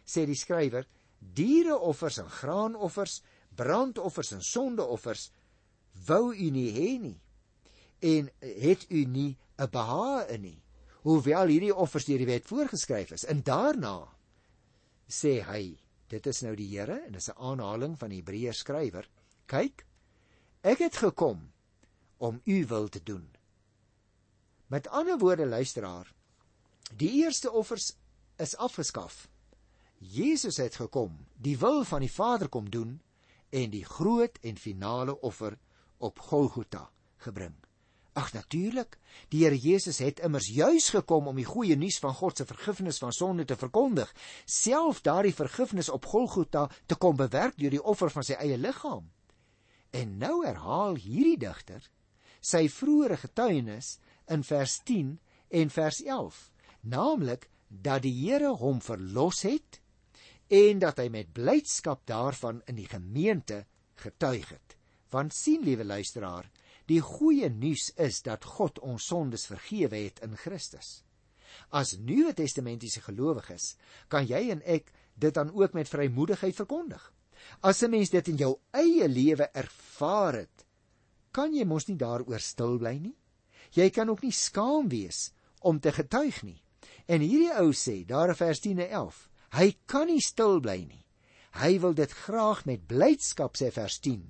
sê 0.07 0.27
die 0.27 0.39
skrywer 0.39 0.87
diereoffers 1.19 2.21
en 2.23 2.31
graanoffers 2.31 3.23
brandoffers 3.57 4.33
en 4.37 4.43
sondeoffers 4.45 5.31
wou 6.07 6.35
u 6.35 6.51
nie 6.51 6.71
hê 6.77 6.91
nie 7.01 7.17
en 8.07 8.31
het 8.41 8.87
u 8.91 9.05
nie 9.05 9.37
'n 9.59 9.71
behae 9.71 10.27
in 10.35 10.43
nie. 10.43 10.63
Hoewel 11.03 11.47
hierdie 11.47 11.75
offers 11.75 12.05
deur 12.05 12.19
die 12.19 12.27
wet 12.27 12.45
voorgeskryf 12.45 13.13
is. 13.13 13.25
En 13.25 13.43
daarna 13.43 14.09
sê 15.09 15.41
hy 15.43 15.79
dit 16.09 16.27
is 16.27 16.43
nou 16.43 16.55
die 16.57 16.69
Here 16.69 17.01
en 17.07 17.13
dis 17.13 17.29
'n 17.29 17.39
aanhaling 17.39 17.99
van 17.99 18.11
die 18.11 18.21
Hebreërs 18.21 18.59
skrywer 18.59 19.09
kyk 19.47 19.87
ek 20.63 20.79
het 20.79 20.97
gekom 20.97 21.53
om 22.19 22.41
u 22.45 22.67
wil 22.67 22.89
te 22.89 23.03
doen. 23.03 23.31
Met 24.67 24.89
ander 24.89 25.19
woorde 25.19 25.47
luisteraar 25.47 26.13
die 26.97 27.23
eerste 27.23 27.51
offers 27.51 27.97
is 28.37 28.57
afgeskaf 28.57 29.29
Jesus 30.13 30.57
het 30.57 30.77
gekom, 30.79 31.17
die 31.35 31.57
wil 31.59 31.85
van 31.85 32.01
die 32.05 32.13
Vader 32.13 32.49
kom 32.49 32.71
doen 32.71 32.99
en 33.51 33.71
die 33.71 33.85
groot 33.85 34.39
en 34.43 34.59
finale 34.59 35.21
offer 35.21 35.59
op 35.99 36.19
Golgotha 36.19 36.91
gebring. 37.25 37.55
Ag 38.17 38.33
natuurlik, 38.33 38.97
die 39.29 39.43
Here 39.45 39.59
Jesus 39.59 39.99
het 39.99 40.23
immers 40.25 40.49
juis 40.49 40.89
gekom 40.89 41.27
om 41.29 41.37
die 41.37 41.45
goeie 41.45 41.77
nuus 41.77 41.99
van 42.01 42.15
God 42.17 42.39
se 42.39 42.47
vergifnis 42.49 43.01
van 43.03 43.13
sonde 43.13 43.45
te 43.45 43.57
verkondig, 43.57 44.13
self 44.45 45.03
daardie 45.05 45.35
vergifnis 45.37 45.91
op 45.93 46.09
Golgotha 46.09 46.67
te 46.87 46.97
kom 46.97 47.17
bewerk 47.17 47.59
deur 47.61 47.75
die 47.75 47.83
offer 47.83 48.13
van 48.13 48.25
sy 48.25 48.39
eie 48.41 48.57
liggaam. 48.57 49.05
En 49.93 50.17
nou 50.19 50.47
herhaal 50.47 50.97
hierdie 50.97 51.39
digter 51.45 51.85
sy 52.41 52.67
vroeëre 52.71 53.19
getuienis 53.21 53.97
in 54.33 54.45
vers 54.47 54.79
10 54.87 55.17
en 55.61 55.71
vers 55.71 56.01
11, 56.05 56.41
naamlik 56.81 57.49
dat 57.69 58.05
die 58.07 58.15
Here 58.15 58.55
hom 58.57 58.81
verlos 58.81 59.43
het 59.45 59.81
en 60.49 60.79
dat 60.79 61.01
hy 61.03 61.09
met 61.11 61.33
blydskap 61.35 62.05
daarvan 62.07 62.63
in 62.71 62.79
die 62.79 62.89
gemeente 62.89 63.65
getuig 64.03 64.49
het. 64.49 64.77
Want 65.11 65.35
sien 65.35 65.65
liewe 65.67 65.85
luisteraar, 65.85 66.47
die 66.87 67.01
goeie 67.01 67.49
nuus 67.51 67.91
is 67.97 68.23
dat 68.23 68.45
God 68.45 68.79
ons 68.79 69.07
sondes 69.11 69.47
vergewe 69.51 69.97
het 69.97 70.23
in 70.23 70.37
Christus. 70.39 71.03
As 71.71 71.97
Nuwe 71.99 72.35
Testamentiese 72.37 73.01
gelowiges, 73.03 73.75
kan 74.09 74.27
jy 74.27 74.51
en 74.53 74.63
ek 74.63 74.93
dit 75.19 75.35
dan 75.35 75.51
ook 75.55 75.75
met 75.75 75.89
vrymoedigheid 75.89 76.55
verkondig. 76.55 77.13
As 77.61 77.83
'n 77.83 77.91
mens 77.91 78.11
dit 78.11 78.29
in 78.29 78.37
jou 78.37 78.59
eie 78.73 79.09
lewe 79.09 79.49
ervaar 79.53 80.35
het, 80.35 80.67
kan 81.33 81.55
jy 81.55 81.65
mos 81.65 81.87
nie 81.87 81.97
daaroor 81.97 82.41
stil 82.41 82.79
bly 82.79 82.99
nie. 82.99 83.17
Jy 83.73 83.91
kan 83.91 84.09
ook 84.09 84.23
nie 84.23 84.33
skaam 84.33 84.89
wees 84.89 85.33
om 85.61 85.81
te 85.81 85.93
getuig 85.93 86.43
nie. 86.43 86.63
En 87.07 87.21
hierdie 87.21 87.53
ou 87.61 87.73
sê, 87.73 88.05
daar 88.07 88.29
in 88.29 88.35
vers 88.35 88.61
10 88.61 88.79
en 88.79 88.91
11, 88.91 89.29
Hy 89.55 89.77
kan 89.87 90.09
nie 90.11 90.23
stil 90.25 90.61
bly 90.61 90.79
nie. 90.85 91.05
Hy 91.57 91.79
wil 91.81 91.95
dit 91.97 92.13
graag 92.13 92.65
met 92.69 92.87
blydskap 92.89 93.57
sê 93.57 93.71
vers 93.73 93.99
10 94.05 94.27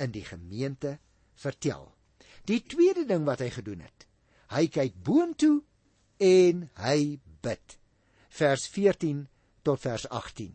in 0.00 0.12
die 0.14 0.24
gemeente 0.24 0.98
vertel. 1.40 1.88
Die 2.46 2.62
tweede 2.62 3.04
ding 3.08 3.26
wat 3.26 3.42
hy 3.42 3.50
gedoen 3.54 3.82
het. 3.84 4.06
Hy 4.50 4.66
kyk 4.72 4.96
boontoe 5.06 5.60
en 6.20 6.66
hy 6.82 7.18
bid. 7.42 7.76
Vers 8.30 8.66
14 8.70 9.26
tot 9.66 9.80
vers 9.82 10.06
18. 10.08 10.54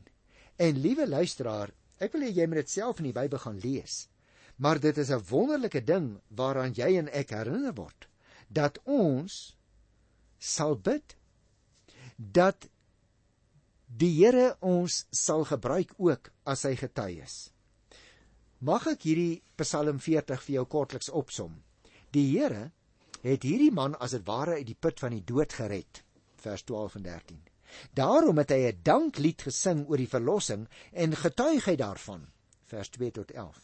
En 0.56 0.80
liewe 0.80 1.08
luisteraar, 1.08 1.72
ek 2.00 2.16
wil 2.16 2.28
hê 2.28 2.32
jy 2.32 2.48
moet 2.48 2.64
dit 2.64 2.76
self 2.78 3.02
in 3.02 3.10
die 3.10 3.16
Bybel 3.16 3.42
gaan 3.44 3.60
lees. 3.64 4.06
Maar 4.56 4.80
dit 4.80 4.98
is 4.98 5.12
'n 5.12 5.24
wonderlike 5.30 5.84
ding 5.84 6.22
waaraan 6.30 6.74
jy 6.74 6.98
en 6.98 7.10
ek 7.12 7.30
herinner 7.36 7.76
word 7.76 8.08
dat 8.48 8.80
ons 8.86 9.58
sal 10.40 10.76
bid 10.76 11.16
dat 12.18 12.70
die 13.96 14.12
Here 14.12 14.56
ons 14.60 15.06
sal 15.16 15.46
gebruik 15.48 15.94
ook 15.98 16.28
as 16.44 16.66
sy 16.66 16.74
getuies. 16.76 17.36
Mag 18.60 18.90
ek 18.92 19.06
hierdie 19.08 19.42
Psalm 19.62 20.02
40 20.04 20.42
vir 20.44 20.56
jou 20.58 20.66
kortliks 20.74 21.12
opsom. 21.16 21.54
Die 22.12 22.26
Here 22.34 22.72
het 23.24 23.48
hierdie 23.48 23.72
man 23.72 23.96
as 24.04 24.12
dit 24.18 24.26
ware 24.28 24.60
uit 24.60 24.68
die 24.68 24.76
put 24.76 25.00
van 25.00 25.16
die 25.16 25.24
dood 25.24 25.56
gered, 25.56 26.04
vers 26.44 26.66
12 26.68 27.00
en 27.00 27.08
13. 27.08 27.40
Daarom 27.96 28.38
het 28.44 28.52
hy 28.52 28.68
'n 28.68 28.84
danklied 28.84 29.48
gesing 29.48 29.88
oor 29.88 29.98
die 29.98 30.12
verlossing 30.12 30.68
en 30.92 31.16
getuig 31.16 31.66
hy 31.66 31.76
daarvan, 31.76 32.28
vers 32.68 32.90
2 32.90 33.12
tot 33.12 33.32
11. 33.32 33.60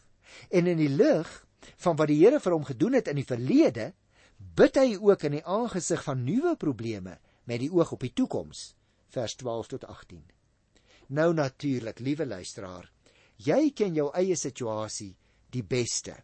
En 0.50 0.68
in 0.68 0.78
die 0.78 0.90
lig 0.90 1.28
van 1.76 1.96
wat 1.96 2.08
die 2.08 2.24
Here 2.24 2.40
vir 2.40 2.54
hom 2.54 2.64
gedoen 2.64 2.94
het 2.94 3.08
in 3.08 3.16
die 3.16 3.28
verlede, 3.28 3.94
bid 4.38 4.76
hy 4.76 4.96
ook 4.96 5.24
in 5.24 5.32
die 5.32 5.46
aangesig 5.46 6.04
van 6.04 6.24
nuwe 6.24 6.56
probleme 6.56 7.20
met 7.44 7.60
die 7.60 7.72
oog 7.72 7.92
op 7.92 8.00
die 8.00 8.14
toekoms, 8.14 8.76
vers 9.12 9.36
12 9.36 9.68
tot 9.76 9.86
18. 9.86 10.24
Nou 11.12 11.34
natuurlik, 11.34 12.00
liewe 12.00 12.26
luisteraar, 12.26 12.88
jy 13.36 13.72
ken 13.76 13.96
jou 13.96 14.10
eie 14.16 14.36
situasie 14.40 15.12
die 15.52 15.64
beste. 15.64 16.16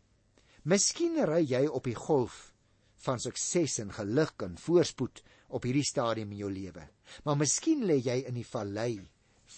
Miskien 0.68 1.20
ry 1.28 1.42
jy 1.44 1.66
op 1.68 1.88
die 1.88 1.98
golf 1.98 2.54
van 3.06 3.20
sukses 3.20 3.80
en 3.84 3.92
geluk 3.96 4.44
en 4.48 4.58
voorspoed 4.60 5.22
op 5.56 5.64
hierdie 5.68 5.86
stadium 5.86 6.32
in 6.32 6.44
jou 6.44 6.52
lewe. 6.52 6.88
Maar 7.24 7.40
miskien 7.40 7.86
lê 7.88 8.00
jy 8.04 8.22
in 8.28 8.40
die 8.40 8.48
vallei 8.48 9.00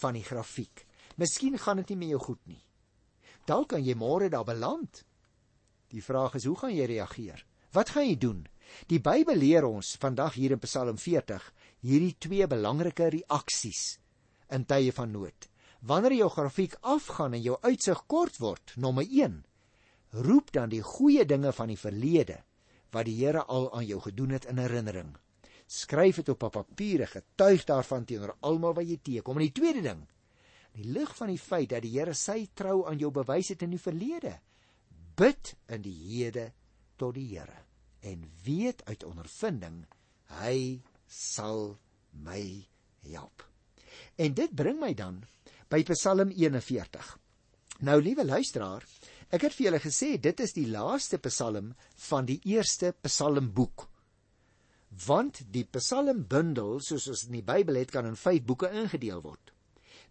van 0.00 0.18
die 0.18 0.26
grafiek. 0.26 0.84
Miskien 1.18 1.58
gaan 1.58 1.80
dit 1.82 1.92
nie 1.92 2.00
met 2.02 2.12
jou 2.14 2.20
goed 2.30 2.42
nie. 2.46 2.60
Dalk 3.46 3.72
kan 3.74 3.84
jy 3.84 3.96
môre 3.98 4.28
daar 4.30 4.46
beland. 4.46 5.02
Die 5.90 6.02
vraag 6.02 6.36
is, 6.38 6.46
hoe 6.46 6.56
gaan 6.58 6.74
jy 6.74 6.86
reageer? 6.86 7.44
Wat 7.74 7.90
gaan 7.94 8.06
jy 8.06 8.16
doen? 8.18 8.44
Die 8.90 9.00
Bybel 9.02 9.38
leer 9.42 9.66
ons 9.66 9.96
vandag 9.98 10.36
hier 10.38 10.54
in 10.54 10.62
Psalm 10.62 10.98
40 10.98 11.42
hierdie 11.86 12.16
twee 12.18 12.46
belangrike 12.50 13.08
reaksies 13.14 13.98
in 14.52 14.66
tye 14.68 14.92
van 14.92 15.12
nood. 15.12 15.48
Wanneer 15.80 16.18
jou 16.18 16.28
grafiek 16.34 16.76
afgaan 16.82 17.34
en 17.38 17.42
jou 17.42 17.56
uitsig 17.62 18.02
kort 18.06 18.36
word, 18.42 18.74
nommer 18.76 19.06
1, 19.06 19.40
roep 20.26 20.52
dan 20.52 20.68
die 20.72 20.82
goeie 20.84 21.24
dinge 21.24 21.52
van 21.56 21.70
die 21.72 21.80
verlede 21.80 22.40
wat 22.90 23.06
die 23.06 23.16
Here 23.20 23.44
al 23.46 23.68
aan 23.72 23.86
jou 23.86 24.00
gedoen 24.02 24.34
het 24.34 24.48
in 24.50 24.58
herinnering. 24.58 25.12
Skryf 25.70 26.16
dit 26.16 26.28
op 26.28 26.42
'n 26.42 26.50
papier, 26.50 27.06
getuig 27.06 27.64
daarvan 27.64 28.04
teenoor 28.04 28.36
almal 28.40 28.74
wat 28.74 28.88
jy 28.88 28.98
teekom. 29.02 29.38
En 29.38 29.46
die 29.46 29.52
tweede 29.52 29.82
ding, 29.82 30.08
in 30.74 30.82
die 30.82 30.92
lig 30.92 31.16
van 31.16 31.28
die 31.28 31.38
feit 31.38 31.68
dat 31.68 31.82
die 31.82 31.98
Here 31.98 32.14
sy 32.14 32.48
trou 32.54 32.86
aan 32.86 32.98
jou 32.98 33.10
bewys 33.10 33.48
het 33.48 33.62
in 33.62 33.70
die 33.70 33.78
verlede, 33.78 34.40
bid 35.16 35.54
in 35.68 35.82
die 35.82 35.94
hede 35.94 36.52
tot 36.96 37.14
die 37.14 37.28
Here 37.38 37.64
en 38.00 38.24
weet 38.44 38.84
uit 38.84 39.04
ondervinding 39.04 39.86
hy 40.40 40.80
sal 41.10 41.74
my 42.14 42.42
help. 43.10 43.42
En 44.16 44.34
dit 44.34 44.54
bring 44.54 44.78
my 44.80 44.94
dan 44.94 45.24
by 45.70 45.82
Psalm 45.90 46.30
41. 46.30 47.16
Nou 47.80 47.96
liewe 48.02 48.24
luisteraar, 48.24 48.84
Ek 49.30 49.44
het 49.46 49.54
vir 49.54 49.68
julle 49.68 49.78
gesê 49.78 50.08
dit 50.18 50.40
is 50.42 50.52
die 50.56 50.66
laaste 50.66 51.20
Psalm 51.22 51.70
van 52.08 52.26
die 52.26 52.40
eerste 52.50 52.90
Psalmboek. 53.06 53.84
Want 55.06 55.44
die 55.54 55.62
Psalmbundel, 55.70 56.80
soos 56.82 57.06
ons 57.12 57.22
in 57.28 57.36
die 57.38 57.46
Bybel 57.46 57.78
het, 57.78 57.92
kan 57.94 58.08
in 58.08 58.18
5 58.18 58.42
boeke 58.48 58.72
ingedeel 58.74 59.22
word. 59.22 59.52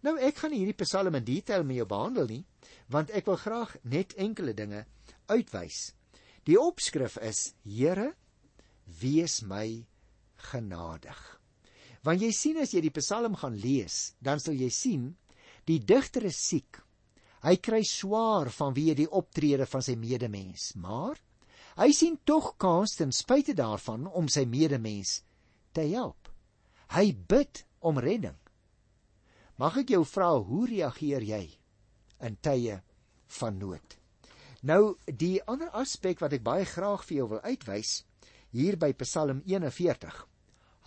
Nou 0.00 0.14
ek 0.16 0.40
gaan 0.40 0.56
hierdie 0.56 0.78
Psalm 0.80 1.18
in 1.18 1.26
detail 1.26 1.66
met 1.68 1.82
jou 1.82 1.86
behandel 1.90 2.32
nie, 2.32 2.40
want 2.88 3.12
ek 3.12 3.28
wil 3.28 3.36
graag 3.42 3.76
net 3.84 4.16
enkele 4.16 4.56
dinge 4.56 4.86
uitwys. 5.28 5.90
Die 6.48 6.56
opskrif 6.56 7.18
is: 7.20 7.52
Here, 7.68 8.14
wees 9.02 9.42
my 9.44 9.84
genadig. 10.50 11.18
Want 12.02 12.22
jy 12.24 12.30
sien 12.32 12.60
as 12.62 12.72
jy 12.72 12.80
die 12.86 12.94
Psalm 12.96 13.36
gaan 13.36 13.58
lees, 13.60 14.14
dan 14.20 14.40
sal 14.40 14.56
jy 14.56 14.70
sien 14.72 15.10
die 15.68 15.78
digter 15.78 16.24
is 16.24 16.38
siek 16.40 16.80
Hy 17.40 17.56
kry 17.64 17.80
swaar 17.88 18.50
vanweë 18.52 18.94
die 18.98 19.08
optrede 19.16 19.64
van 19.68 19.84
sy 19.84 19.94
medemens, 19.96 20.74
maar 20.76 21.16
hy 21.80 21.88
sien 21.96 22.18
tog 22.28 22.52
kans 22.60 22.98
ten 22.98 23.14
spyte 23.16 23.54
daarvan 23.56 24.04
om 24.04 24.28
sy 24.28 24.44
medemens 24.44 25.20
te 25.72 25.86
help. 25.94 26.28
Hy 26.92 27.14
bid 27.32 27.62
om 27.80 28.00
redding. 28.02 28.36
Mag 29.56 29.78
ek 29.80 29.94
jou 29.94 30.02
vra 30.04 30.34
hoe 30.36 30.66
reageer 30.68 31.24
jy 31.24 31.42
in 32.28 32.36
tye 32.44 32.76
van 33.40 33.56
nood? 33.60 33.96
Nou 34.60 34.96
die 35.08 35.38
ander 35.48 35.72
aspek 35.80 36.20
wat 36.20 36.36
ek 36.36 36.44
baie 36.44 36.68
graag 36.68 37.06
vir 37.08 37.22
jou 37.22 37.28
wil 37.32 37.44
uitwys 37.46 38.02
hier 38.52 38.76
by 38.76 38.92
Psalm 39.00 39.40
41 39.48 40.26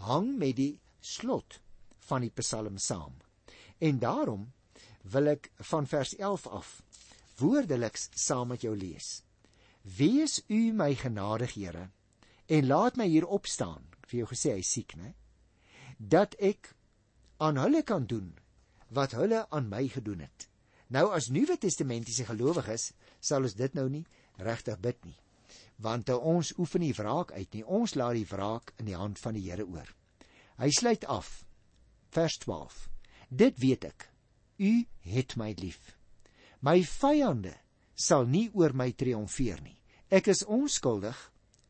hang 0.07 0.35
met 0.37 0.57
die 0.59 0.79
slot 0.99 1.59
van 2.07 2.23
die 2.25 2.33
Psalm 2.39 2.77
saam. 2.77 3.15
En 3.79 3.99
daarom 3.99 4.51
wil 5.13 5.33
ek 5.33 5.49
van 5.71 5.87
vers 5.87 6.15
11 6.15 6.47
af 6.47 6.69
woordeliks 7.41 8.09
saam 8.15 8.53
met 8.53 8.63
jou 8.63 8.75
lees. 8.77 9.23
Wees 9.81 10.39
u 10.47 10.71
my 10.71 10.93
genadig, 10.95 11.55
Here, 11.57 11.89
en 12.47 12.67
laat 12.67 12.95
my 12.95 13.07
hier 13.07 13.27
opstaan. 13.27 13.83
Vir 14.07 14.23
jou 14.23 14.29
gesê 14.31 14.53
hy 14.55 14.63
siek, 14.63 14.95
né? 14.99 15.13
Dat 15.97 16.35
ek 16.39 16.73
aan 17.43 17.59
hulle 17.59 17.83
kan 17.83 18.05
doen 18.07 18.31
wat 18.93 19.15
hulle 19.17 19.45
aan 19.49 19.69
my 19.71 19.87
gedoen 19.89 20.21
het. 20.23 20.47
Nou 20.93 21.09
as 21.15 21.31
Nuwe 21.33 21.57
Testamentiese 21.57 22.27
gelowiges 22.27 22.91
sal 23.19 23.47
ons 23.47 23.55
dit 23.57 23.73
nou 23.73 23.87
nie 23.89 24.05
regtig 24.37 24.79
bid 24.79 24.99
nie. 25.07 25.17
Want 25.77 26.09
ons 26.09 26.53
oefen 26.57 26.81
nie 26.81 26.93
wraak 26.93 27.31
uit 27.31 27.53
nie. 27.53 27.65
Ons 27.65 27.95
laat 27.95 28.15
die 28.15 28.27
wraak 28.29 28.73
in 28.77 28.85
die 28.85 28.97
hand 28.97 29.19
van 29.19 29.33
die 29.33 29.49
Here 29.49 29.65
oor. 29.65 29.89
Hy 30.57 30.69
sluit 30.69 31.05
af 31.05 31.43
vers 32.13 32.37
12. 32.45 32.89
Dit 33.29 33.57
weet 33.59 33.85
ek 33.89 34.09
U 34.61 34.85
het 35.01 35.35
my 35.35 35.53
lief. 35.57 35.95
My 36.61 36.83
vyande 36.85 37.55
sal 37.95 38.27
nie 38.29 38.49
oor 38.53 38.73
my 38.73 38.91
triomfeer 38.91 39.59
nie. 39.63 39.77
Ek 40.13 40.29
is 40.31 40.45
onskuldig. 40.45 41.17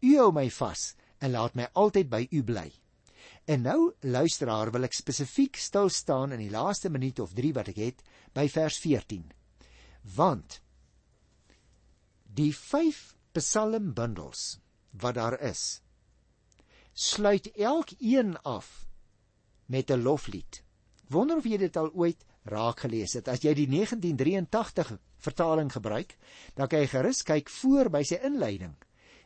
U 0.03 0.17
hou 0.19 0.31
my 0.35 0.49
vas 0.51 0.93
en 1.23 1.31
laat 1.31 1.55
my 1.55 1.69
altyd 1.79 2.09
by 2.11 2.25
u 2.31 2.43
bly. 2.43 2.67
En 3.47 3.63
nou 3.63 3.93
luisteraar 4.03 4.71
wil 4.71 4.87
ek 4.87 4.95
spesifiek 4.95 5.57
stil 5.59 5.89
staan 5.91 6.35
in 6.35 6.43
die 6.43 6.51
laaste 6.51 6.91
minuut 6.91 7.19
of 7.23 7.33
3 7.35 7.53
wat 7.55 7.71
ek 7.71 7.79
het 7.79 8.03
by 8.35 8.47
vers 8.51 8.77
14. 8.83 9.23
Want 10.15 10.59
die 12.23 12.51
5 12.55 13.01
psalmbundels 13.33 14.59
wat 15.01 15.15
daar 15.15 15.39
is 15.41 15.81
sluit 16.93 17.49
elkeen 17.57 18.37
af 18.41 18.85
met 19.65 19.89
'n 19.89 20.01
loflied. 20.01 20.63
Wonder 21.07 21.37
of 21.37 21.45
jy 21.45 21.57
dit 21.57 21.77
al 21.77 21.91
ooit 21.93 22.25
raak 22.43 22.79
gelees 22.79 23.13
het. 23.13 23.27
As 23.27 23.41
jy 23.41 23.53
die 23.53 23.67
1983 23.67 24.97
vertaling 25.17 25.71
gebruik, 25.71 26.17
dan 26.53 26.67
kan 26.67 26.79
jy 26.79 26.87
gerus 26.87 27.23
kyk 27.23 27.49
voor 27.49 27.89
by 27.89 28.03
sy 28.03 28.19
inleiding. 28.23 28.75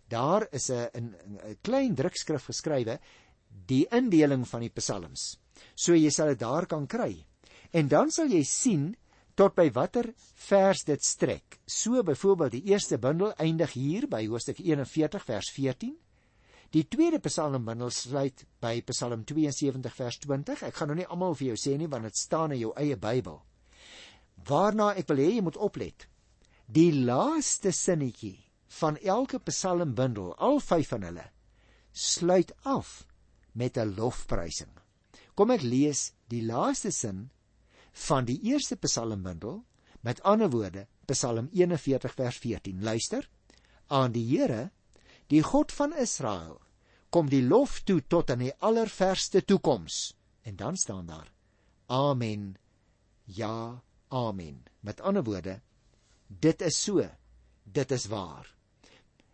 Daar 0.07 0.47
is 0.51 0.69
'n 0.69 0.89
'n 0.95 1.57
klein 1.61 1.95
drukskrif 1.95 2.45
geskrywe 2.45 2.99
die 3.65 3.87
indeling 3.91 4.47
van 4.47 4.61
die 4.61 4.69
psalms. 4.69 5.39
So 5.75 5.93
jy 5.93 6.09
sal 6.09 6.27
dit 6.27 6.39
daar 6.39 6.65
kan 6.65 6.87
kry. 6.87 7.25
En 7.71 7.87
dan 7.87 8.11
sal 8.11 8.27
jy 8.27 8.43
sien 8.43 8.95
tot 9.37 9.53
by 9.55 9.69
watter 9.71 10.09
vers 10.49 10.81
dit 10.87 11.03
strek. 11.03 11.59
So 11.65 12.01
byvoorbeeld 12.03 12.57
die 12.57 12.65
eerste 12.73 12.97
bundel 12.97 13.35
eindig 13.37 13.77
hier 13.77 14.09
by 14.09 14.25
hoofstuk 14.25 14.59
41 14.65 15.23
vers 15.29 15.51
14 15.53 15.95
Die 16.75 16.83
tweede 16.91 17.19
psalmbundel 17.23 17.91
sluit 17.95 18.43
by 18.59 18.81
Psalm 18.89 19.23
72 19.23 19.93
vers 19.95 20.17
20. 20.25 20.65
Ek 20.67 20.75
gaan 20.75 20.91
nou 20.91 20.97
nie 20.99 21.07
almal 21.07 21.35
vir 21.39 21.53
jou 21.53 21.59
sê 21.61 21.77
nie 21.79 21.87
want 21.87 22.03
dit 22.09 22.19
staan 22.19 22.51
in 22.51 22.59
jou 22.59 22.73
eie 22.75 22.97
Bybel. 22.99 23.39
Waarna 24.49 24.91
ek 24.99 25.07
wil 25.11 25.21
hê 25.23 25.29
jy 25.37 25.45
moet 25.45 25.59
oplet. 25.63 26.07
Die 26.67 26.91
laaste 26.91 27.71
sinnetjie 27.71 28.35
van 28.81 28.99
elke 28.99 29.39
psalmbundel, 29.47 30.33
al 30.43 30.59
5 30.59 30.91
van 30.91 31.07
hulle, 31.07 31.23
sluit 31.95 32.51
af 32.67 33.07
met 33.55 33.77
'n 33.77 33.95
lofprysing. 33.95 34.73
Kom 35.35 35.51
ek 35.51 35.63
lees 35.63 36.11
die 36.27 36.43
laaste 36.43 36.91
sin 36.91 37.29
van 37.97 38.27
die 38.27 38.37
eerste 38.51 38.77
psalmbundel, 38.77 39.63
met 40.05 40.21
ander 40.21 40.49
woorde, 40.53 40.85
Psalm 41.09 41.49
41 41.51 42.13
vers 42.13 42.37
14. 42.43 42.83
Luister: 42.83 43.29
Aan 43.87 44.11
die 44.11 44.25
Here 44.27 44.69
die 45.27 45.41
God 45.43 45.71
van 45.75 45.95
Israel, 45.95 46.61
kom 47.09 47.29
die 47.31 47.43
lof 47.43 47.81
toe 47.83 48.01
tot 48.07 48.31
aan 48.31 48.43
die 48.45 48.53
allerverste 48.63 49.43
toekoms. 49.43 50.15
En 50.47 50.55
dan 50.55 50.77
staan 50.77 51.05
daar: 51.05 51.31
Amen. 51.87 52.55
Ja, 53.23 53.81
amen. 54.07 54.63
Met 54.79 55.01
ander 55.01 55.23
woorde, 55.23 55.61
dit 56.27 56.61
is 56.61 56.83
so. 56.83 57.03
Dit 57.63 57.91
is 57.91 58.05
waar. 58.07 58.47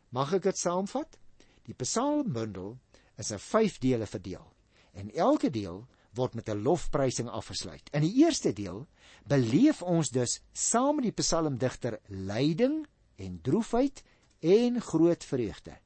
Mag 0.10 0.34
ek 0.34 0.48
dit 0.50 0.58
saamvat? 0.58 1.18
Die 1.66 1.76
Psalmbundel 1.78 2.78
is 3.18 3.32
in 3.32 3.40
5 3.40 3.78
dele 3.82 4.06
verdeel 4.10 4.50
en 4.94 5.10
elke 5.14 5.50
deel 5.50 5.84
word 6.16 6.36
met 6.36 6.50
'n 6.50 6.64
lofprysing 6.64 7.30
afgesluit. 7.30 7.90
In 7.92 8.02
die 8.02 8.24
eerste 8.24 8.54
deel 8.54 8.88
beleef 9.28 9.82
ons 9.82 10.10
dus 10.10 10.42
saam 10.54 10.96
met 10.96 11.04
die 11.04 11.22
psalmdigter 11.24 12.00
lyding 12.08 12.86
en 13.16 13.42
droefheid 13.42 14.04
en 14.40 14.82
groot 14.82 15.24
vreugde. 15.24 15.78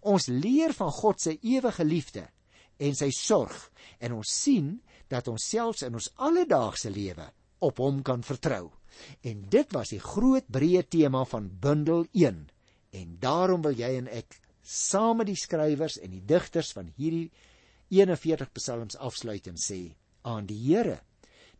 Ons 0.00 0.26
leer 0.26 0.72
van 0.72 0.90
God 0.90 1.20
se 1.20 1.38
ewige 1.40 1.84
liefde 1.84 2.28
en 2.76 2.94
sy 2.94 3.10
sorg 3.10 3.70
en 3.98 4.12
ons 4.12 4.42
sien 4.42 4.82
dat 5.08 5.28
ons 5.28 5.48
selfs 5.48 5.82
in 5.82 5.94
ons 5.94 6.10
alledaagse 6.16 6.90
lewe 6.90 7.32
op 7.64 7.78
hom 7.78 8.02
kan 8.02 8.22
vertrou. 8.22 8.70
En 9.22 9.44
dit 9.50 9.72
was 9.72 9.90
die 9.94 10.00
groot 10.02 10.46
breë 10.52 10.84
tema 10.88 11.24
van 11.24 11.48
bundel 11.60 12.06
1. 12.12 12.48
En 12.94 13.16
daarom 13.20 13.62
wil 13.62 13.76
jy 13.78 13.96
en 13.98 14.08
ek 14.08 14.38
saam 14.64 15.20
met 15.20 15.28
die 15.28 15.38
skrywers 15.38 15.98
en 16.00 16.14
die 16.14 16.24
digters 16.24 16.72
van 16.72 16.92
hierdie 16.96 17.30
41 17.88 18.52
psalms 18.52 18.96
afsluit 18.96 19.46
en 19.46 19.58
sê 19.60 19.96
aan 20.22 20.46
die 20.46 20.60
Here. 20.66 21.00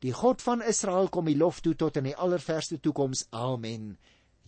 Die 0.01 0.13
God 0.13 0.43
van 0.43 0.63
Israel 0.63 1.09
kom 1.09 1.29
die 1.29 1.37
lof 1.37 1.61
toe 1.61 1.75
tot 1.75 1.97
in 1.97 2.09
die 2.11 2.17
allerverste 2.17 2.81
toekoms. 2.81 3.27
Amen. 3.31 3.99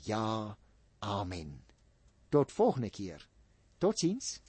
Ja 0.04 0.56
amen. 0.98 1.62
Tot 2.28 2.52
volgende 2.52 2.90
keer. 2.90 3.28
Totsiens 3.78 4.40